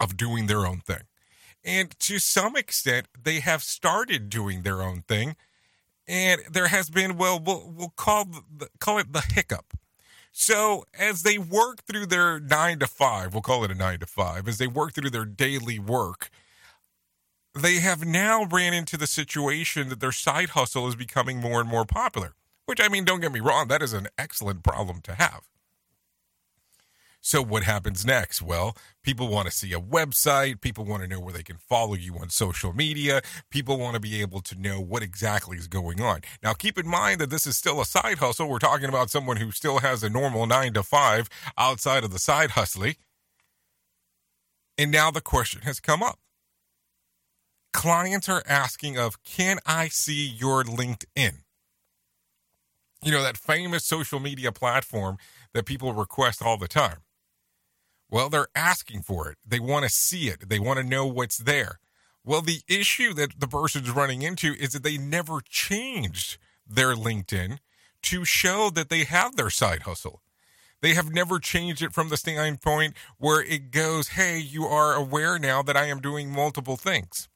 [0.00, 1.02] of doing their own thing.
[1.64, 5.36] And to some extent, they have started doing their own thing
[6.08, 9.74] and there has been well we'll, we'll call the, call it the hiccup.
[10.32, 14.06] So as they work through their nine to five we'll call it a nine to
[14.06, 16.30] five as they work through their daily work
[17.54, 21.68] they have now ran into the situation that their side hustle is becoming more and
[21.68, 22.34] more popular
[22.66, 25.42] which i mean don't get me wrong that is an excellent problem to have
[27.20, 28.40] so, what happens next?
[28.40, 30.60] Well, people want to see a website.
[30.60, 33.22] People want to know where they can follow you on social media.
[33.50, 36.20] People want to be able to know what exactly is going on.
[36.42, 38.48] Now, keep in mind that this is still a side hustle.
[38.48, 41.28] We're talking about someone who still has a normal nine to five
[41.58, 42.94] outside of the side hustling.
[44.78, 46.20] And now the question has come up.
[47.72, 51.38] Clients are asking of, can I see your LinkedIn?
[53.02, 55.18] You know, that famous social media platform
[55.52, 56.98] that people request all the time.
[58.10, 59.38] Well, they're asking for it.
[59.46, 60.48] They want to see it.
[60.48, 61.78] They want to know what's there.
[62.24, 67.58] Well, the issue that the person's running into is that they never changed their LinkedIn
[68.02, 70.22] to show that they have their side hustle.
[70.80, 75.38] They have never changed it from the standpoint where it goes, hey, you are aware
[75.38, 77.28] now that I am doing multiple things.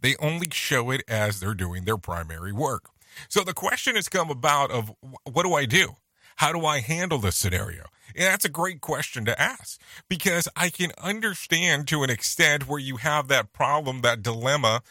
[0.00, 2.90] They only show it as they're doing their primary work.
[3.28, 5.96] So the question has come about of what do I do?
[6.36, 7.86] How do I handle this scenario?
[8.14, 12.80] And that's a great question to ask because I can understand to an extent where
[12.80, 14.82] you have that problem, that dilemma,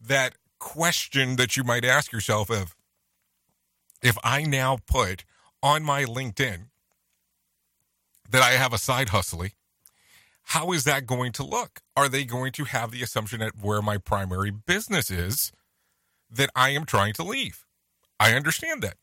[0.00, 2.74] that question that you might ask yourself of
[4.02, 5.24] if I now put
[5.62, 6.66] on my LinkedIn
[8.30, 9.52] that I have a side hustling,
[10.44, 11.80] how is that going to look?
[11.96, 15.52] Are they going to have the assumption that where my primary business is
[16.30, 17.64] that I am trying to leave?
[18.18, 18.96] I understand that.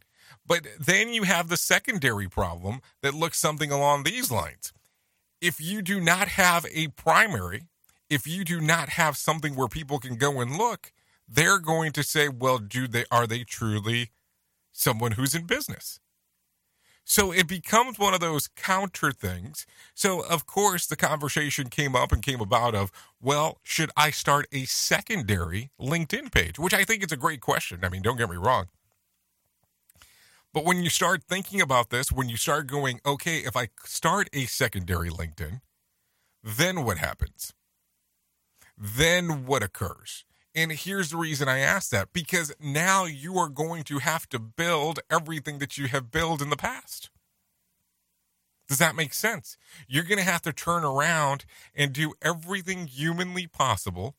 [0.49, 4.73] But then you have the secondary problem that looks something along these lines.
[5.39, 7.67] If you do not have a primary,
[8.09, 10.91] if you do not have something where people can go and look,
[11.27, 14.09] they're going to say, well, do they are they truly
[14.71, 15.99] someone who's in business?
[17.05, 19.67] So it becomes one of those counter things.
[19.93, 24.47] So of course the conversation came up and came about of, well, should I start
[24.51, 26.57] a secondary LinkedIn page?
[26.57, 27.81] Which I think is a great question.
[27.83, 28.65] I mean, don't get me wrong.
[30.53, 34.29] But when you start thinking about this, when you start going, okay, if I start
[34.33, 35.61] a secondary LinkedIn,
[36.43, 37.53] then what happens?
[38.77, 40.25] Then what occurs?
[40.55, 44.39] And here's the reason I ask that because now you are going to have to
[44.39, 47.11] build everything that you have built in the past.
[48.67, 49.57] Does that make sense?
[49.87, 54.15] You're going to have to turn around and do everything humanly possible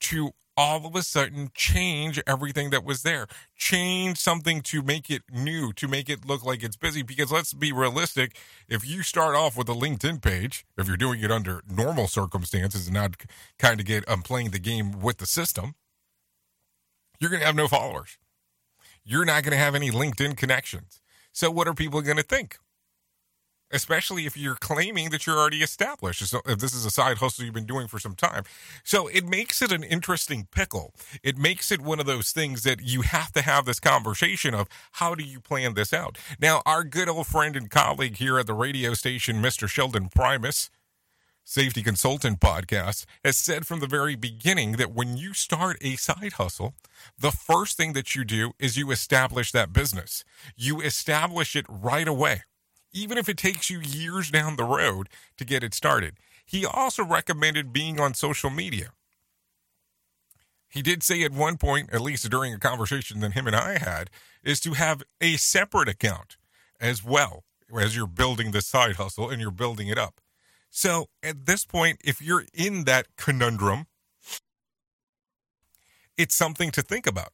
[0.00, 3.26] to all of a sudden change everything that was there.
[3.56, 7.02] Change something to make it new, to make it look like it's busy.
[7.02, 8.36] Because let's be realistic.
[8.68, 12.86] If you start off with a LinkedIn page, if you're doing it under normal circumstances
[12.86, 13.16] and not
[13.58, 15.74] kind of get um, playing the game with the system,
[17.20, 18.18] you're going to have no followers.
[19.04, 21.00] You're not going to have any LinkedIn connections.
[21.32, 22.58] So what are people going to think?
[23.70, 26.24] Especially if you're claiming that you're already established.
[26.26, 28.44] So if this is a side hustle you've been doing for some time.
[28.84, 30.94] So it makes it an interesting pickle.
[31.22, 34.68] It makes it one of those things that you have to have this conversation of
[34.92, 36.18] how do you plan this out?
[36.40, 39.68] Now, our good old friend and colleague here at the radio station, Mr.
[39.68, 40.70] Sheldon Primus,
[41.44, 46.34] Safety Consultant Podcast, has said from the very beginning that when you start a side
[46.34, 46.74] hustle,
[47.16, 50.24] the first thing that you do is you establish that business.
[50.56, 52.42] You establish it right away
[52.96, 56.14] even if it takes you years down the road to get it started.
[56.46, 58.92] He also recommended being on social media.
[60.68, 63.78] He did say at one point, at least during a conversation that him and I
[63.78, 64.10] had,
[64.42, 66.36] is to have a separate account
[66.80, 67.44] as well
[67.78, 70.20] as you're building the side hustle and you're building it up.
[70.70, 73.86] So at this point, if you're in that conundrum,
[76.16, 77.32] it's something to think about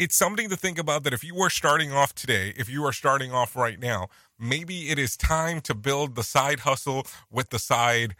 [0.00, 2.92] it's something to think about that if you are starting off today, if you are
[2.92, 4.08] starting off right now,
[4.38, 8.16] maybe it is time to build the side hustle with the side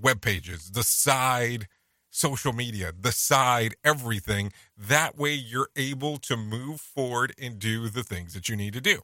[0.00, 1.66] web pages, the side
[2.08, 4.52] social media, the side everything.
[4.76, 8.80] That way you're able to move forward and do the things that you need to
[8.80, 9.00] do.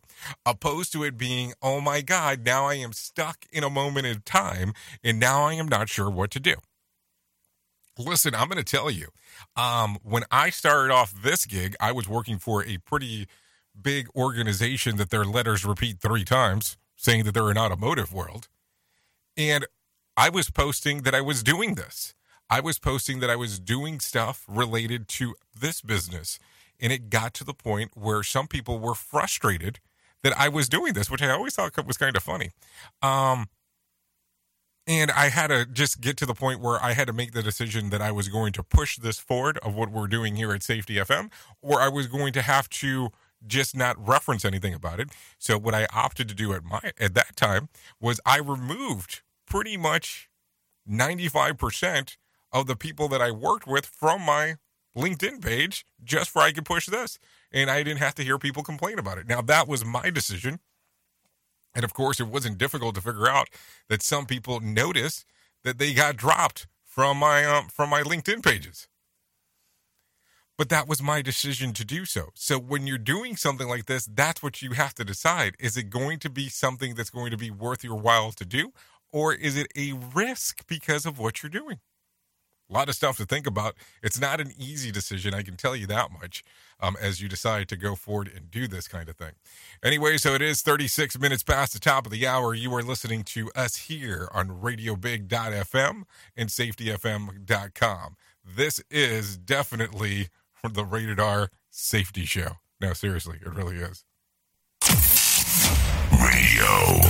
[0.46, 4.20] Opposed to it being, oh my God, now I am stuck in a moment in
[4.20, 4.72] time
[5.02, 6.54] and now I am not sure what to do.
[7.98, 9.08] Listen, I'm going to tell you,
[9.56, 13.28] um, when I started off this gig, I was working for a pretty
[13.80, 18.48] big organization that their letters repeat three times, saying that they're an automotive world.
[19.36, 19.66] And
[20.16, 22.14] I was posting that I was doing this.
[22.50, 26.38] I was posting that I was doing stuff related to this business.
[26.80, 29.80] And it got to the point where some people were frustrated
[30.22, 32.50] that I was doing this, which I always thought was kind of funny.
[33.02, 33.48] Um,
[34.86, 37.42] and I had to just get to the point where I had to make the
[37.42, 40.62] decision that I was going to push this forward of what we're doing here at
[40.62, 41.30] Safety FM,
[41.62, 43.10] or I was going to have to
[43.46, 45.10] just not reference anything about it.
[45.38, 47.68] So what I opted to do at my at that time
[48.00, 50.28] was I removed pretty much
[50.88, 52.16] 95%
[52.52, 54.56] of the people that I worked with from my
[54.96, 57.18] LinkedIn page just for I could push this.
[57.52, 59.28] And I didn't have to hear people complain about it.
[59.28, 60.60] Now that was my decision.
[61.74, 63.48] And of course, it wasn't difficult to figure out
[63.88, 65.24] that some people noticed
[65.64, 68.88] that they got dropped from my um, from my LinkedIn pages.
[70.56, 72.28] But that was my decision to do so.
[72.34, 75.56] So when you're doing something like this, that's what you have to decide.
[75.58, 78.72] Is it going to be something that's going to be worth your while to do?
[79.10, 81.80] Or is it a risk because of what you're doing?
[82.70, 83.74] A lot of stuff to think about.
[84.02, 86.42] It's not an easy decision, I can tell you that much,
[86.80, 89.32] um, as you decide to go forward and do this kind of thing.
[89.82, 92.54] Anyway, so it is 36 minutes past the top of the hour.
[92.54, 96.04] You are listening to us here on RadioBig.fm
[96.36, 98.16] and SafetyFM.com.
[98.44, 100.28] This is definitely
[100.62, 102.52] the Rated R Safety Show.
[102.80, 104.04] No, seriously, it really is.
[106.20, 107.00] Radio.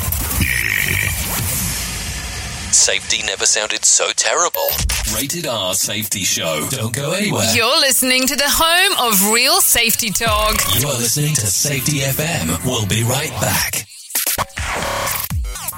[2.75, 4.67] Safety never sounded so terrible.
[5.15, 6.67] Rated R Safety Show.
[6.71, 7.47] Don't go anywhere.
[7.55, 10.57] You're listening to the home of real safety talk.
[10.81, 12.65] You are listening to Safety FM.
[12.65, 13.87] We'll be right back.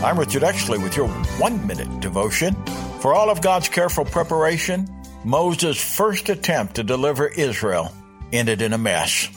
[0.00, 1.08] I'm Richard Exley with your
[1.40, 2.54] one minute devotion.
[3.00, 4.88] For all of God's careful preparation,
[5.24, 7.92] Moses' first attempt to deliver Israel
[8.32, 9.28] ended in a mess.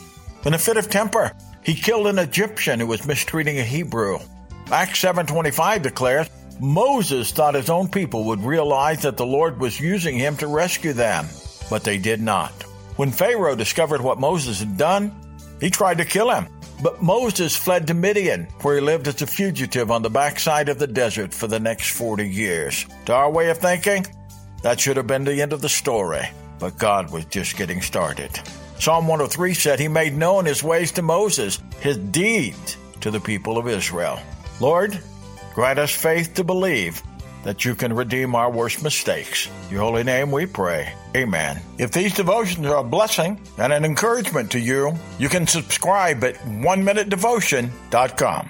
[0.45, 1.32] In a fit of temper,
[1.64, 4.20] he killed an Egyptian who was mistreating a Hebrew.
[4.72, 10.16] Acts 7:25 declares, Moses thought his own people would realize that the Lord was using
[10.16, 11.28] him to rescue them,
[11.72, 12.53] but they did not.
[12.97, 15.12] When Pharaoh discovered what Moses had done,
[15.59, 16.47] he tried to kill him.
[16.82, 20.79] But Moses fled to Midian, where he lived as a fugitive on the backside of
[20.79, 22.86] the desert for the next 40 years.
[23.05, 24.05] To our way of thinking,
[24.63, 26.27] that should have been the end of the story,
[26.59, 28.32] but God was just getting started.
[28.79, 33.59] Psalm 103 said he made known his ways to Moses, his deeds to the people
[33.59, 34.19] of Israel.
[34.59, 34.99] Lord,
[35.53, 37.03] grant us faith to believe
[37.43, 39.49] that you can redeem our worst mistakes.
[39.63, 40.93] In your holy name we pray.
[41.15, 41.59] Amen.
[41.77, 46.37] If these devotions are a blessing and an encouragement to you, you can subscribe at
[46.47, 48.49] one-minutedevotion.com.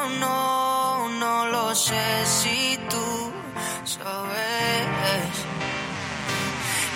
[1.71, 3.31] no sé si tú
[3.85, 5.33] sabes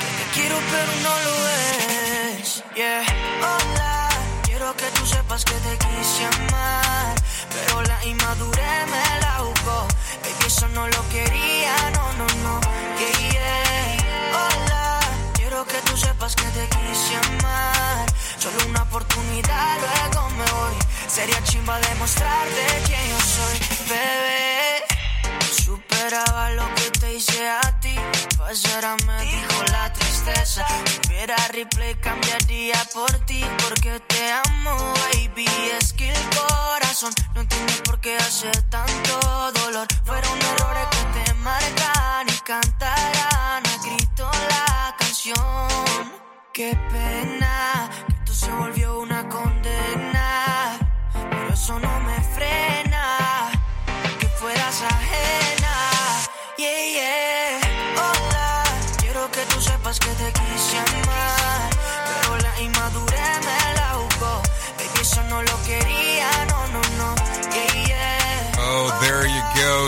[0.02, 2.64] que te quiero pero no lo ves.
[2.76, 3.04] Yeah.
[3.52, 4.10] Hola,
[4.44, 7.16] quiero que tú sepas que te quise amar,
[7.56, 9.88] pero la inmadurez me la jugó.
[10.24, 12.60] Baby, eso no lo quería, no, no, no.
[13.00, 14.42] Yeah, yeah.
[14.42, 15.00] Hola,
[15.36, 18.06] quiero que tú sepas que te quise amar.
[18.40, 20.76] Solo una oportunidad, luego me voy.
[21.08, 24.84] Sería chimba demostrarte quién yo soy, bebé.
[25.52, 27.96] Superaba lo que te hice a ti.
[28.38, 30.66] Pasará me dijo la tristeza.
[31.08, 33.44] Volver a replay cambiaría por ti.
[33.64, 35.48] Porque te amo, baby.
[35.80, 39.88] Es que el corazón no tiene por qué hacer tanto dolor.
[40.06, 45.36] Fueron errores que te marcan y cantarán a grito la canción.
[46.54, 48.85] Qué pena que tú se volvió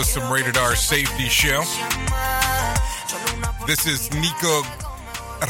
[0.02, 1.60] Some rated R safety show.
[3.66, 4.62] This is Nico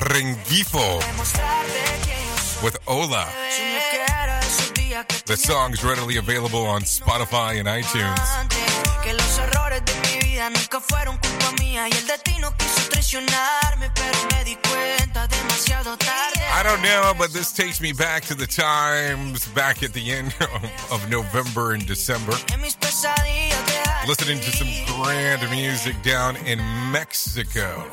[0.08, 0.98] Rengifo
[2.64, 3.28] with Hola.
[5.26, 8.18] The song's readily available on Spotify and iTunes.
[9.02, 13.90] Que los errores de mi vida nunca fueron culpa mía y el destino quiso traicionarme,
[13.94, 16.38] pero me di cuenta demasiado tarde.
[16.50, 20.34] I don't know, but this takes me back to the times back at the end
[20.40, 22.32] of, of November and December.
[24.08, 26.58] Listening to some grand music down in
[26.90, 27.84] Mexico.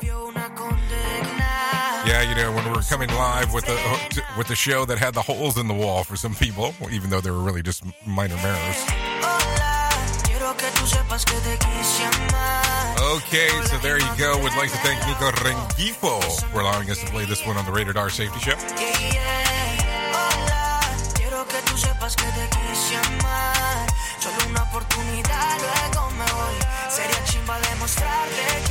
[2.06, 5.20] Yeah, you know, when we're coming live with a with a show that had the
[5.20, 8.82] holes in the wall for some people, even though they were really just minor mirrors.
[13.16, 14.38] Okay, so there you go.
[14.38, 17.72] We'd like to thank Nico Rengifo for allowing us to play this one on the
[17.72, 18.56] Rated R Safety Show.
[27.86, 28.65] mostrarle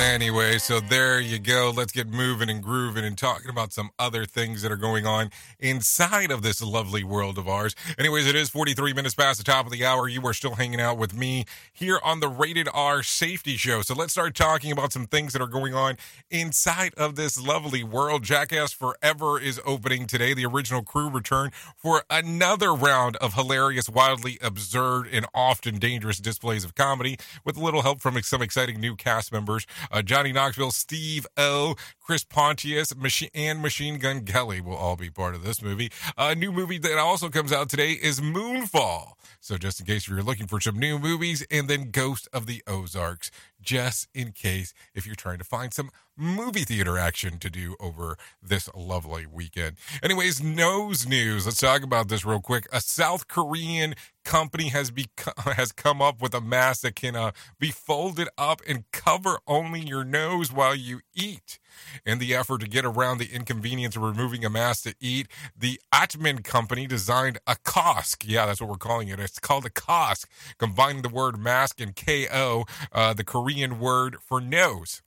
[0.00, 1.70] Anyway, so there you go.
[1.76, 5.30] Let's get moving and grooving and talking about some other things that are going on
[5.58, 7.76] inside of this lovely world of ours.
[7.98, 10.08] Anyways, it is 43 minutes past the top of the hour.
[10.08, 13.82] You are still hanging out with me here on the Rated R Safety Show.
[13.82, 15.98] So let's start talking about some things that are going on
[16.30, 18.24] inside of this lovely world.
[18.24, 20.32] Jackass Forever is opening today.
[20.32, 26.64] The original crew return for another round of hilarious, wildly absurd, and often dangerous displays
[26.64, 29.66] of comedy with a little help from some exciting new cast members.
[29.90, 32.92] Uh, Johnny Knoxville, Steve O, Chris Pontius,
[33.34, 35.90] and Machine Gun Kelly will all be part of this movie.
[36.16, 39.12] A new movie that also comes out today is Moonfall.
[39.40, 42.62] So just in case you're looking for some new movies, and then Ghost of the
[42.66, 43.30] Ozarks,
[43.60, 48.16] just in case if you're trying to find some movie theater action to do over
[48.42, 49.76] this lovely weekend.
[50.02, 51.46] Anyways, nose news.
[51.46, 52.66] Let's talk about this real quick.
[52.72, 53.94] A South Korean
[54.24, 58.60] company has become has come up with a mask that can uh, be folded up
[58.68, 61.58] and cover only your nose while you eat.
[62.04, 65.80] In the effort to get around the inconvenience of removing a mask to eat, the
[65.92, 68.24] Atman company designed a Kosk.
[68.26, 69.20] Yeah, that's what we're calling it.
[69.20, 70.26] It's called a Kosk,
[70.58, 75.02] combining the word mask and KO, uh, the Korean word for nose.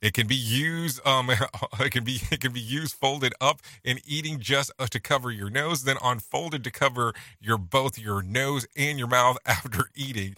[0.00, 1.04] It can be used.
[1.06, 1.30] Um,
[1.80, 5.30] it can be it can be used folded up in eating just uh, to cover
[5.30, 10.36] your nose, then unfolded to cover your both your nose and your mouth after eating.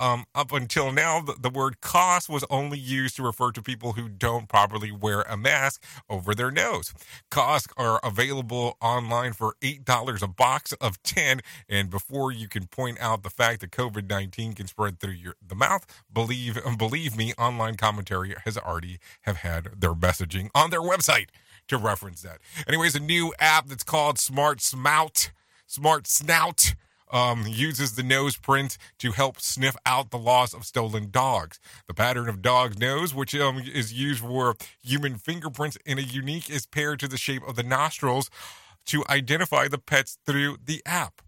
[0.00, 3.92] Um, up until now, the, the word Kosk was only used to refer to people
[3.92, 6.94] who don't properly wear a mask over their nose.
[7.30, 11.42] Kosks are available online for $8 a box of 10.
[11.68, 15.34] And before you can point out the fact that COVID 19 can spread through your,
[15.46, 20.80] the mouth, believe, believe me, online commentary has already have had their messaging on their
[20.80, 21.28] website
[21.68, 22.38] to reference that.
[22.66, 25.30] Anyways, a new app that's called Smart Smout,
[25.66, 26.74] Smart Snout
[27.12, 31.58] um, uses the nose print to help sniff out the loss of stolen dogs.
[31.86, 36.50] The pattern of dog's nose, which um, is used for human fingerprints in a unique,
[36.50, 38.30] is paired to the shape of the nostrils
[38.86, 41.22] to identify the pets through the app.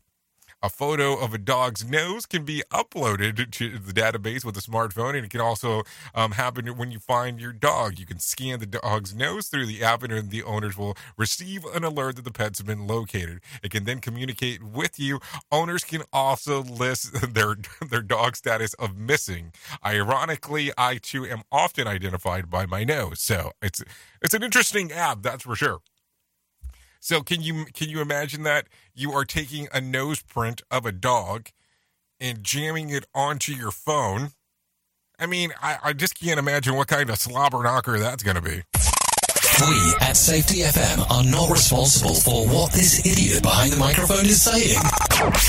[0.65, 5.17] A photo of a dog's nose can be uploaded to the database with a smartphone,
[5.17, 5.83] and it can also
[6.15, 7.99] um, happen when you find your dog.
[7.99, 11.83] You can scan the dog's nose through the app, and the owners will receive an
[11.83, 13.41] alert that the pet's been located.
[13.61, 15.19] It can then communicate with you.
[15.51, 17.57] Owners can also list their
[17.91, 19.53] their dog status of missing.
[19.85, 23.83] Ironically, I too am often identified by my nose, so it's
[24.23, 25.81] it's an interesting app, that's for sure.
[27.03, 30.93] So can you can you imagine that you are taking a nose print of a
[30.93, 31.49] dog
[32.21, 34.31] and jamming it onto your phone?
[35.19, 38.41] I mean, I, I just can't imagine what kind of slobber knocker that's going to
[38.41, 38.63] be.
[39.61, 44.41] We at Safety FM are not responsible for what this idiot behind the microphone is
[44.43, 44.79] saying.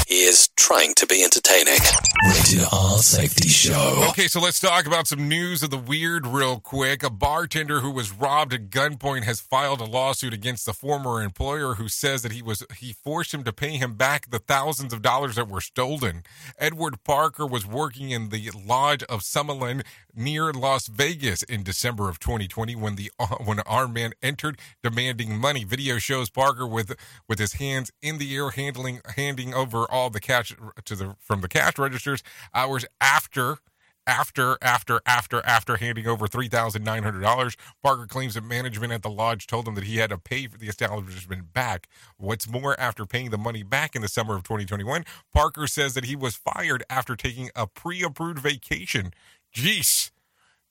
[0.08, 1.80] He is trying to be entertaining.
[2.28, 4.06] Rated R Safety Show.
[4.10, 7.01] Okay, so let's talk about some news of the weird real quick.
[7.01, 11.76] A bartender who was robbed at gunpoint has filed a lawsuit against the former employer
[11.76, 15.01] who says that he was he forced him to pay him back the thousands of
[15.01, 16.24] dollars that were stolen.
[16.60, 19.84] Edward Parker was working in the lodge of Summerlin
[20.14, 25.38] near Las Vegas in December of 2020 when the uh, when armed man entered, demanding
[25.38, 25.64] money.
[25.64, 26.96] Video shows Parker with
[27.28, 31.41] with his hands in the air, handling handing over all the cash to the from
[31.41, 32.24] the cash registers
[32.54, 33.60] hours after
[34.06, 39.68] after, after, after, after handing over $3,900, Parker claims that management at the lodge told
[39.68, 41.88] him that he had to pay for the establishment back.
[42.18, 46.06] What's more, after paying the money back in the summer of 2021, Parker says that
[46.06, 49.14] he was fired after taking a pre-approved vacation.
[49.54, 50.12] Jeez.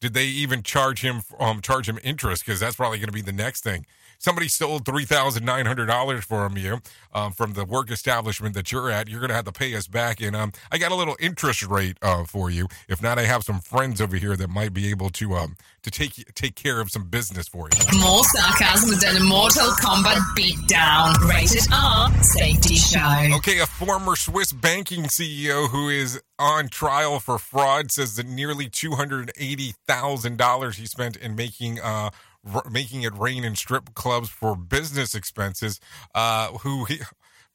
[0.03, 2.44] Did they even charge him um, charge him interest?
[2.44, 3.86] Because that's probably going to be the next thing
[4.23, 6.81] somebody stole three thousand nine hundred dollars from you
[7.12, 9.87] um, from the work establishment that you're at, you're going to have to pay us
[9.87, 10.20] back.
[10.20, 12.68] And um, I got a little interest rate uh, for you.
[12.89, 15.91] If not, I have some friends over here that might be able to um, to
[15.91, 18.01] take take care of some business for you.
[18.01, 21.29] More sarcasm than a Mortal Kombat beatdown.
[21.29, 22.23] Rated R.
[22.23, 23.37] Safety show.
[23.37, 28.68] Okay, a former Swiss banking CEO who is on trial for fraud says that nearly
[28.68, 31.81] two hundred eighty thousand dollars he spent in making.
[31.81, 32.11] Uh,
[32.51, 35.80] r- making it rain in strip clubs for business expenses.
[36.14, 37.01] Uh, who he,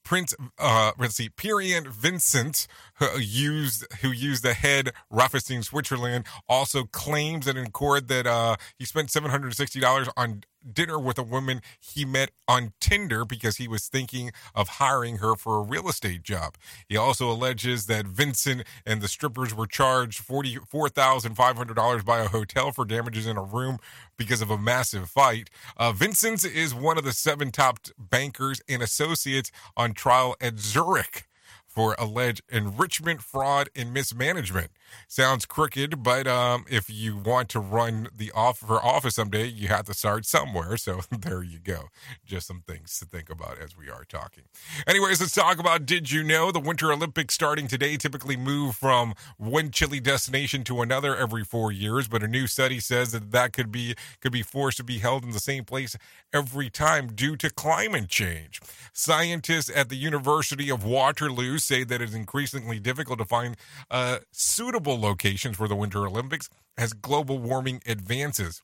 [0.08, 2.66] Prince, uh, let's see, Pierre Vincent,
[2.96, 8.56] who used who used the head Raiffeisen Switzerland, also claims that in court that uh,
[8.80, 10.44] he spent seven hundred sixty dollars on
[10.74, 15.36] dinner with a woman he met on Tinder because he was thinking of hiring her
[15.36, 16.56] for a real estate job.
[16.88, 22.86] He also alleges that Vincent and the strippers were charged $44,500 by a hotel for
[22.86, 23.78] damages in a room
[24.18, 25.50] because of a massive fight.
[25.78, 31.28] Uh, Vincent is one of the seven top bankers and associates on trial at Zurich
[31.66, 34.72] for alleged enrichment, fraud, and mismanagement.
[35.08, 39.68] Sounds crooked, but um, if you want to run the off for office someday, you
[39.68, 40.78] have to start somewhere.
[40.78, 41.90] So there you go.
[42.26, 44.44] Just some things to think about as we are talking.
[44.88, 46.52] Anyways, let's talk about Did You Know?
[46.52, 51.72] The Winter Olympics starting today typically move from one chilly destination to another every four
[51.72, 55.00] years, but a new study says that that could be could be forced to be
[55.00, 55.96] held in the same place
[56.34, 58.62] every time due to climate change.
[58.94, 63.56] Scientists at the University of Waterloo say that it's increasingly difficult to find
[63.92, 68.62] uh, suitable locations for the Winter Olympics as global warming advances.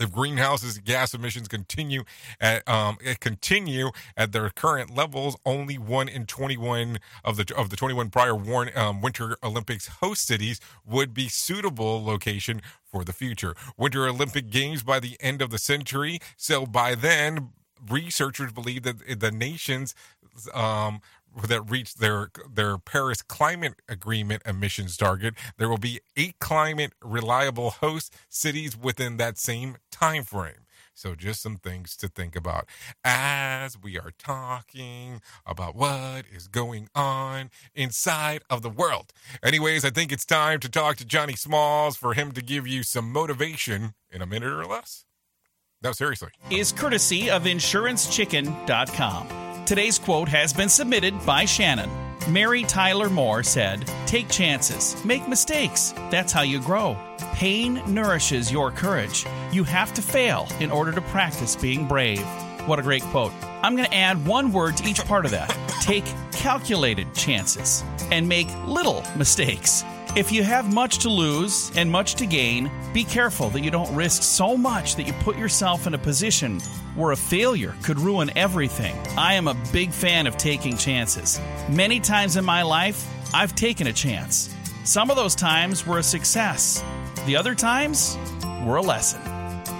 [0.00, 2.02] If greenhouse gas emissions continue
[2.40, 7.70] at um, continue at their current levels, only one in twenty one of the of
[7.70, 13.04] the twenty one prior warn, um, Winter Olympics host cities would be suitable location for
[13.04, 13.54] the future.
[13.76, 16.18] Winter Olympic Games by the end of the century.
[16.36, 17.50] So by then,
[17.88, 19.94] researchers believe that the nations
[20.52, 21.02] um,
[21.46, 27.70] that reach their their Paris Climate Agreement emissions target, there will be eight climate reliable
[27.70, 30.64] host cities within that same time frame.
[30.94, 32.68] So just some things to think about
[33.02, 39.12] as we are talking about what is going on inside of the world.
[39.42, 42.84] Anyways, I think it's time to talk to Johnny Smalls for him to give you
[42.84, 45.04] some motivation in a minute or less.
[45.82, 46.30] No, seriously.
[46.50, 49.43] Is courtesy of insurancechicken.com.
[49.66, 51.90] Today's quote has been submitted by Shannon.
[52.28, 55.94] Mary Tyler Moore said, Take chances, make mistakes.
[56.10, 56.98] That's how you grow.
[57.32, 59.24] Pain nourishes your courage.
[59.52, 62.20] You have to fail in order to practice being brave.
[62.66, 63.32] What a great quote.
[63.62, 65.48] I'm going to add one word to each part of that.
[65.80, 69.82] Take calculated chances and make little mistakes.
[70.16, 73.92] If you have much to lose and much to gain, be careful that you don't
[73.92, 76.60] risk so much that you put yourself in a position
[76.94, 78.94] where a failure could ruin everything.
[79.18, 81.40] I am a big fan of taking chances.
[81.68, 83.04] Many times in my life,
[83.34, 84.54] I've taken a chance.
[84.84, 86.84] Some of those times were a success,
[87.26, 88.16] the other times
[88.64, 89.20] were a lesson.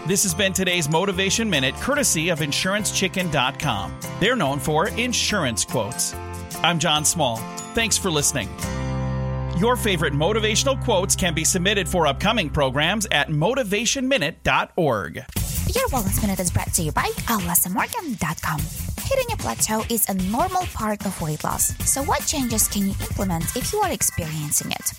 [0.09, 4.01] This has been today's Motivation Minute, courtesy of InsuranceChicken.com.
[4.19, 6.13] They're known for insurance quotes.
[6.65, 7.37] I'm John Small.
[7.75, 8.49] Thanks for listening.
[9.59, 15.44] Your favorite motivational quotes can be submitted for upcoming programs at motivationminute.org.
[15.75, 18.61] Your Wellness Minute is brought to you by AlysaMorgan.com.
[19.03, 21.77] Hitting a plateau is a normal part of weight loss.
[21.85, 24.93] So, what changes can you implement if you are experiencing it?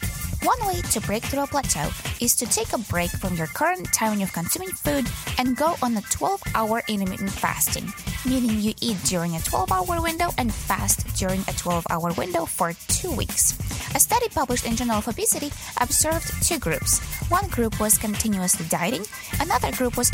[0.43, 3.91] One way to break through a plateau is to take a break from your current
[3.93, 5.07] timing of consuming food
[5.38, 7.91] and go on a 12 hour intermittent fasting,
[8.26, 12.45] meaning you eat during a 12 hour window and fast during a 12 hour window
[12.45, 13.57] for two weeks.
[13.95, 16.99] A study published in Journal of Obesity observed two groups.
[17.30, 19.05] One group was continuously dieting,
[19.39, 20.13] another group was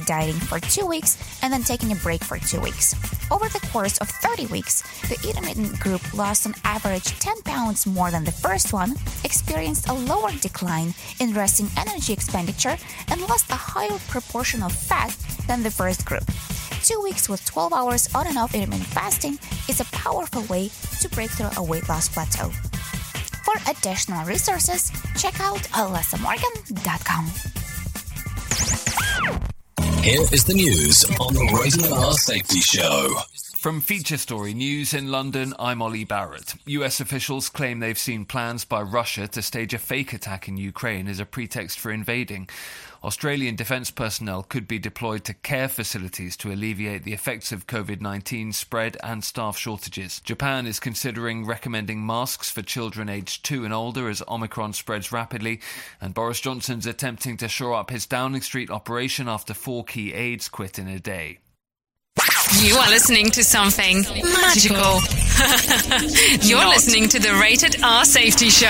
[0.00, 2.94] dieting for two weeks and then taking a break for two weeks.
[3.30, 8.10] Over the course of 30 weeks, the intermittent group lost on average 10 pounds more
[8.10, 8.92] than the first one,
[9.24, 12.76] experienced a lower decline in resting energy expenditure,
[13.08, 15.16] and lost a higher proportion of fat
[15.46, 16.24] than the first group.
[16.82, 19.38] Two weeks with 12 hours on and off intermittent fasting
[19.68, 20.70] is a powerful way
[21.00, 22.48] to break through a weight loss plateau.
[23.44, 27.61] For additional resources, check out alessamorgan.com.
[30.02, 33.20] Here is the news on the Radio R Safety Show.
[33.56, 36.54] From Feature Story News in London, I'm Ollie Barrett.
[36.66, 41.06] US officials claim they've seen plans by Russia to stage a fake attack in Ukraine
[41.06, 42.48] as a pretext for invading.
[43.04, 48.00] Australian defence personnel could be deployed to care facilities to alleviate the effects of COVID
[48.00, 50.20] 19 spread and staff shortages.
[50.20, 55.60] Japan is considering recommending masks for children aged 2 and older as Omicron spreads rapidly,
[56.00, 60.48] and Boris Johnson's attempting to shore up his Downing Street operation after four key aides
[60.48, 61.38] quit in a day.
[62.60, 65.00] You are listening to something magical.
[66.46, 68.68] You're listening to the Rated R Safety Show.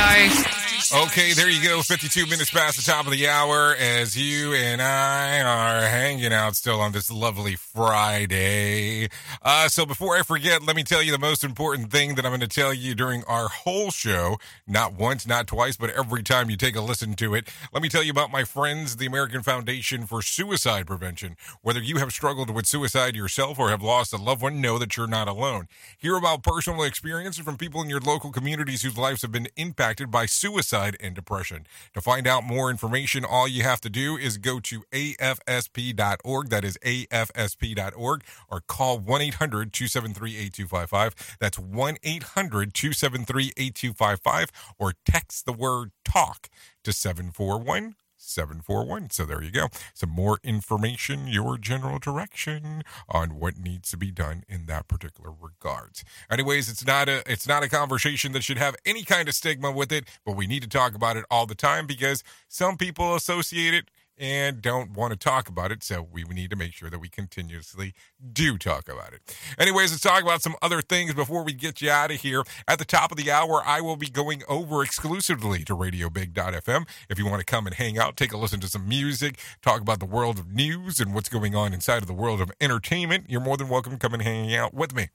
[0.95, 1.81] Okay, there you go.
[1.81, 6.55] 52 minutes past the top of the hour as you and I are hanging out
[6.55, 9.09] still on this lovely Friday.
[9.41, 12.31] Uh, so before I forget, let me tell you the most important thing that I'm
[12.31, 14.37] going to tell you during our whole show.
[14.67, 17.49] Not once, not twice, but every time you take a listen to it.
[17.73, 21.37] Let me tell you about my friends, the American Foundation for Suicide Prevention.
[21.63, 24.97] Whether you have struggled with suicide yourself or have lost a loved one, know that
[24.97, 25.69] you're not alone.
[25.99, 30.11] Hear about personal experiences from people in your local communities whose lives have been impacted
[30.11, 31.67] by suicide and depression.
[31.95, 36.49] To find out more information, all you have to do is go to afsp.org.
[36.51, 41.37] That is afsp.org or call 1 800 273 8255.
[41.41, 46.49] That's 1 800 273 8255 or text the word talk
[46.85, 49.11] to 741 741.
[49.11, 49.69] So there you go.
[49.95, 55.31] Some more information, your general direction on what needs to be done in that particular
[55.31, 56.05] regards.
[56.31, 59.71] Anyways, it's not a it's not a conversation that should have any kind of stigma
[59.71, 63.15] with it, but we need to talk about it all the time because some people
[63.15, 65.83] associate it and don't want to talk about it.
[65.83, 67.95] So we need to make sure that we continuously
[68.33, 69.37] do talk about it.
[69.59, 72.45] Anyways, let's talk about some other things before we get you out of here.
[72.69, 76.89] At the top of the hour, I will be going over exclusively to RadioBig.fm.
[77.09, 79.81] If you want to come and hang out, take a listen to some music, talk
[79.81, 83.27] about the world of news and what's going on inside of the world of entertainment,
[83.29, 85.09] you're more than welcome to come and hang out with me.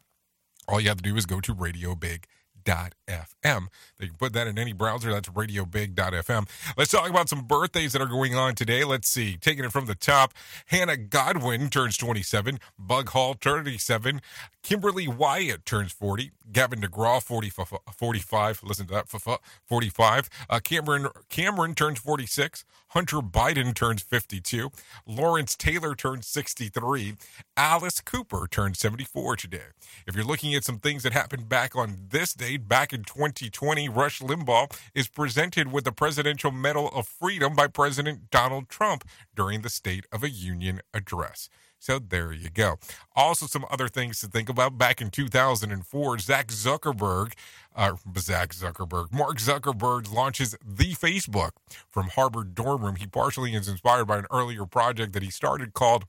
[0.67, 2.23] All you have to do is go to RadioBig.fm.
[2.67, 5.11] They can put that in any browser.
[5.11, 6.49] That's radiobig.fm.
[6.77, 8.83] Let's talk about some birthdays that are going on today.
[8.83, 9.37] Let's see.
[9.37, 10.33] Taking it from the top,
[10.67, 14.21] Hannah Godwin turns 27, Bug Hall 37,
[14.67, 18.63] Kimberly Wyatt turns 40, Gavin DeGraw 40, 45.
[18.63, 20.29] Listen to that, 45.
[20.49, 22.65] Uh, Cameron Cameron turns 46.
[22.89, 24.69] Hunter Biden turns 52.
[25.05, 27.15] Lawrence Taylor turns 63.
[27.55, 29.67] Alice Cooper turns 74 today.
[30.05, 33.87] If you're looking at some things that happened back on this date, back in 2020,
[33.87, 39.61] Rush Limbaugh is presented with the Presidential Medal of Freedom by President Donald Trump during
[39.61, 41.47] the State of a Union address.
[41.79, 42.77] So there you go.
[43.15, 44.77] Also, some other things to think about.
[44.77, 47.33] Back in 2004, Zach Zuckerberg,
[47.75, 51.51] uh, Zach Zuckerberg, Mark Zuckerberg launches the Facebook
[51.89, 52.95] from Harvard dorm room.
[52.95, 56.05] He partially is inspired by an earlier project that he started called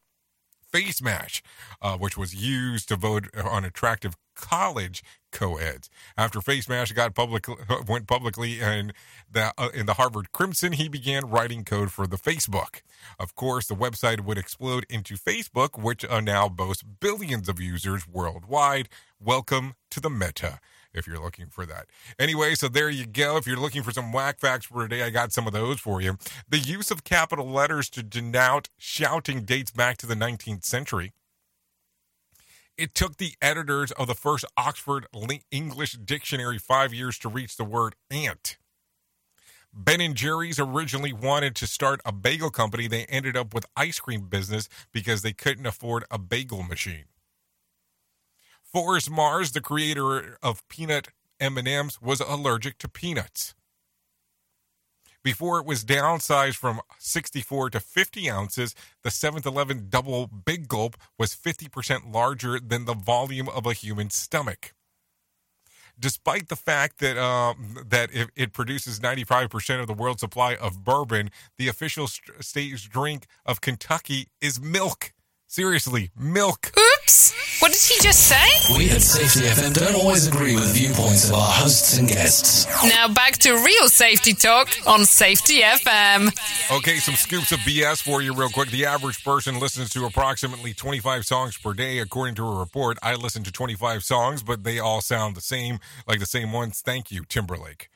[0.72, 1.42] Face Mash,
[1.80, 5.90] uh, which was used to vote on attractive college co-eds.
[6.16, 7.46] After Face Mash got public
[7.88, 8.92] went publicly in
[9.30, 12.80] the uh, in the Harvard Crimson, he began writing code for the Facebook.
[13.18, 18.06] Of course, the website would explode into Facebook, which uh, now boasts billions of users
[18.08, 18.88] worldwide.
[19.20, 20.60] Welcome to the Meta.
[20.94, 21.86] If you're looking for that.
[22.18, 23.36] Anyway, so there you go.
[23.36, 26.00] If you're looking for some whack facts for today, I got some of those for
[26.00, 26.16] you.
[26.48, 31.12] The use of capital letters to denote shouting dates back to the 19th century.
[32.78, 35.08] It took the editors of the first Oxford
[35.50, 38.56] English dictionary five years to reach the word ant.
[39.74, 42.86] Ben and Jerry's originally wanted to start a bagel company.
[42.86, 47.06] They ended up with ice cream business because they couldn't afford a bagel machine.
[48.62, 51.08] Forrest Mars, the creator of peanut
[51.40, 53.54] M&Ms, was allergic to peanuts.
[55.24, 61.34] Before it was downsized from 64 to 50 ounces, the 7-Eleven double big gulp was
[61.34, 64.74] 50% larger than the volume of a human stomach.
[66.00, 70.84] Despite the fact that um, that it, it, produces 95% of the world's supply of
[70.84, 75.12] bourbon, the official st- state drink of Kentucky is milk.
[75.50, 76.70] Seriously, milk.
[76.78, 77.60] Oops!
[77.62, 78.76] What did he just say?
[78.76, 82.66] We at Safety FM don't always agree with viewpoints of our hosts and guests.
[82.84, 86.28] Now back to real safety talk on Safety FM.
[86.76, 88.68] Okay, some scoops of BS for you, real quick.
[88.68, 92.98] The average person listens to approximately 25 songs per day, according to a report.
[93.02, 96.82] I listen to 25 songs, but they all sound the same, like the same ones.
[96.82, 97.88] Thank you, Timberlake.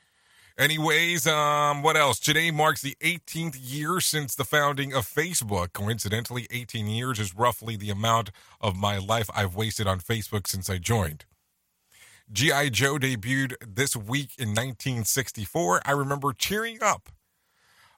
[0.59, 2.19] Anyways, um, what else?
[2.19, 5.73] Today marks the 18th year since the founding of Facebook.
[5.73, 8.31] Coincidentally, 18 years is roughly the amount
[8.61, 11.25] of my life I've wasted on Facebook since I joined.
[12.31, 12.69] G.I.
[12.69, 15.83] Joe debuted this week in 1964.
[15.85, 17.09] I remember cheering up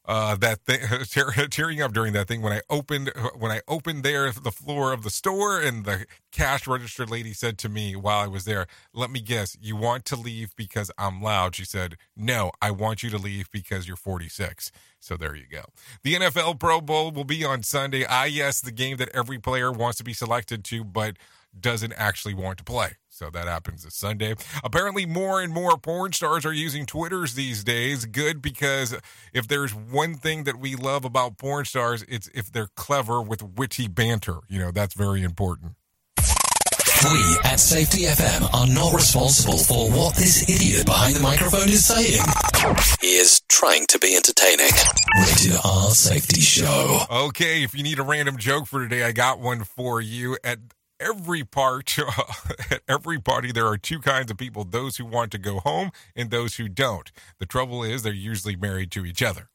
[0.07, 4.03] uh, that thing, tear, tearing up during that thing when I opened when I opened
[4.03, 8.19] there the floor of the store and the cash register lady said to me while
[8.19, 11.97] I was there, "Let me guess, you want to leave because I'm loud?" She said,
[12.17, 15.65] "No, I want you to leave because you're 46." So there you go.
[16.03, 18.07] The NFL Pro Bowl will be on Sunday.
[18.09, 21.19] Ah, yes, the game that every player wants to be selected to, but
[21.61, 22.97] doesn't actually want to play.
[23.09, 24.35] So that happens this Sunday.
[24.65, 28.07] Apparently, more and more porn stars are using Twitters these days.
[28.07, 28.97] Good because
[29.33, 33.43] if there's one thing that we love about porn stars, it's if they're clever with
[33.43, 34.39] witty banter.
[34.49, 35.75] You know, that's very important.
[37.05, 41.85] We at Safety FM are not responsible for what this idiot behind the microphone is
[41.85, 42.23] saying.
[43.03, 44.71] He is trying to be entertaining.
[45.21, 47.03] Rated R Safety Show.
[47.11, 50.39] Okay, if you need a random joke for today, I got one for you.
[50.43, 50.61] At
[51.01, 51.97] every part,
[52.71, 55.91] at every party, there are two kinds of people those who want to go home
[56.17, 57.11] and those who don't.
[57.39, 59.49] The trouble is, they're usually married to each other.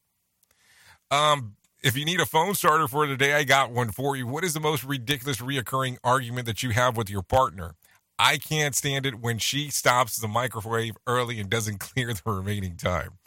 [1.12, 4.28] Um, if you need a phone starter for today, I got one for you.
[4.28, 7.76] What is the most ridiculous reoccurring argument that you have with your partner?
[8.18, 12.76] I can't stand it when she stops the microwave early and doesn't clear the remaining
[12.76, 13.18] time.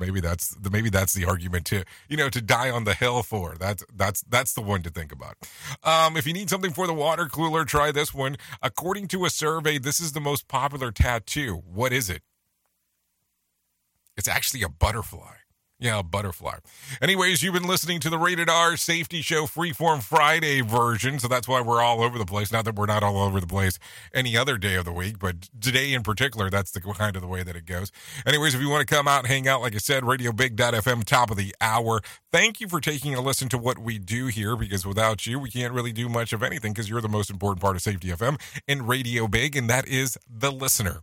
[0.00, 3.22] Maybe that's the maybe that's the argument to you know to die on the hill
[3.22, 3.56] for.
[3.58, 5.36] That's that's that's the one to think about.
[5.84, 8.36] Um, if you need something for the water cooler, try this one.
[8.62, 11.62] According to a survey, this is the most popular tattoo.
[11.66, 12.22] What is it?
[14.16, 15.39] It's actually a butterfly.
[15.82, 16.58] Yeah, butterfly.
[17.00, 21.48] Anyways, you've been listening to the Rated R Safety Show Freeform Friday version, so that's
[21.48, 22.52] why we're all over the place.
[22.52, 23.78] Not that we're not all over the place
[24.12, 27.28] any other day of the week, but today in particular, that's the kind of the
[27.28, 27.90] way that it goes.
[28.26, 31.02] Anyways, if you want to come out and hang out, like I said, Radio Big.FM,
[31.04, 32.02] top of the hour.
[32.30, 35.50] Thank you for taking a listen to what we do here, because without you, we
[35.50, 38.38] can't really do much of anything, because you're the most important part of Safety FM
[38.68, 41.00] and Radio Big, and that is the listener.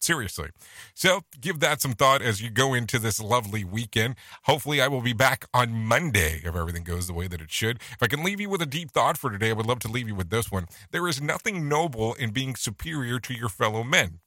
[0.00, 0.50] Seriously.
[0.94, 4.14] So give that some thought as you go into this lovely weekend.
[4.44, 7.78] Hopefully, I will be back on Monday if everything goes the way that it should.
[7.92, 9.88] If I can leave you with a deep thought for today, I would love to
[9.88, 10.66] leave you with this one.
[10.92, 14.20] There is nothing noble in being superior to your fellow men.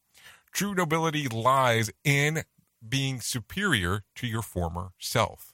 [0.51, 2.43] True nobility lies in
[2.87, 5.53] being superior to your former self.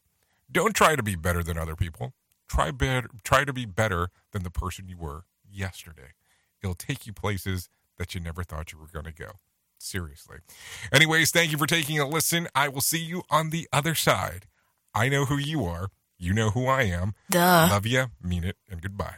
[0.52, 2.14] Don't try to be better than other people.
[2.48, 6.14] Try better, try to be better than the person you were yesterday.
[6.64, 9.34] It'll take you places that you never thought you were going to go.
[9.80, 10.38] Seriously.
[10.92, 12.48] Anyways, thank you for taking a listen.
[12.56, 14.48] I will see you on the other side.
[14.94, 15.90] I know who you are.
[16.18, 17.14] You know who I am.
[17.30, 17.68] Duh.
[17.70, 19.18] Love you, mean it, and goodbye.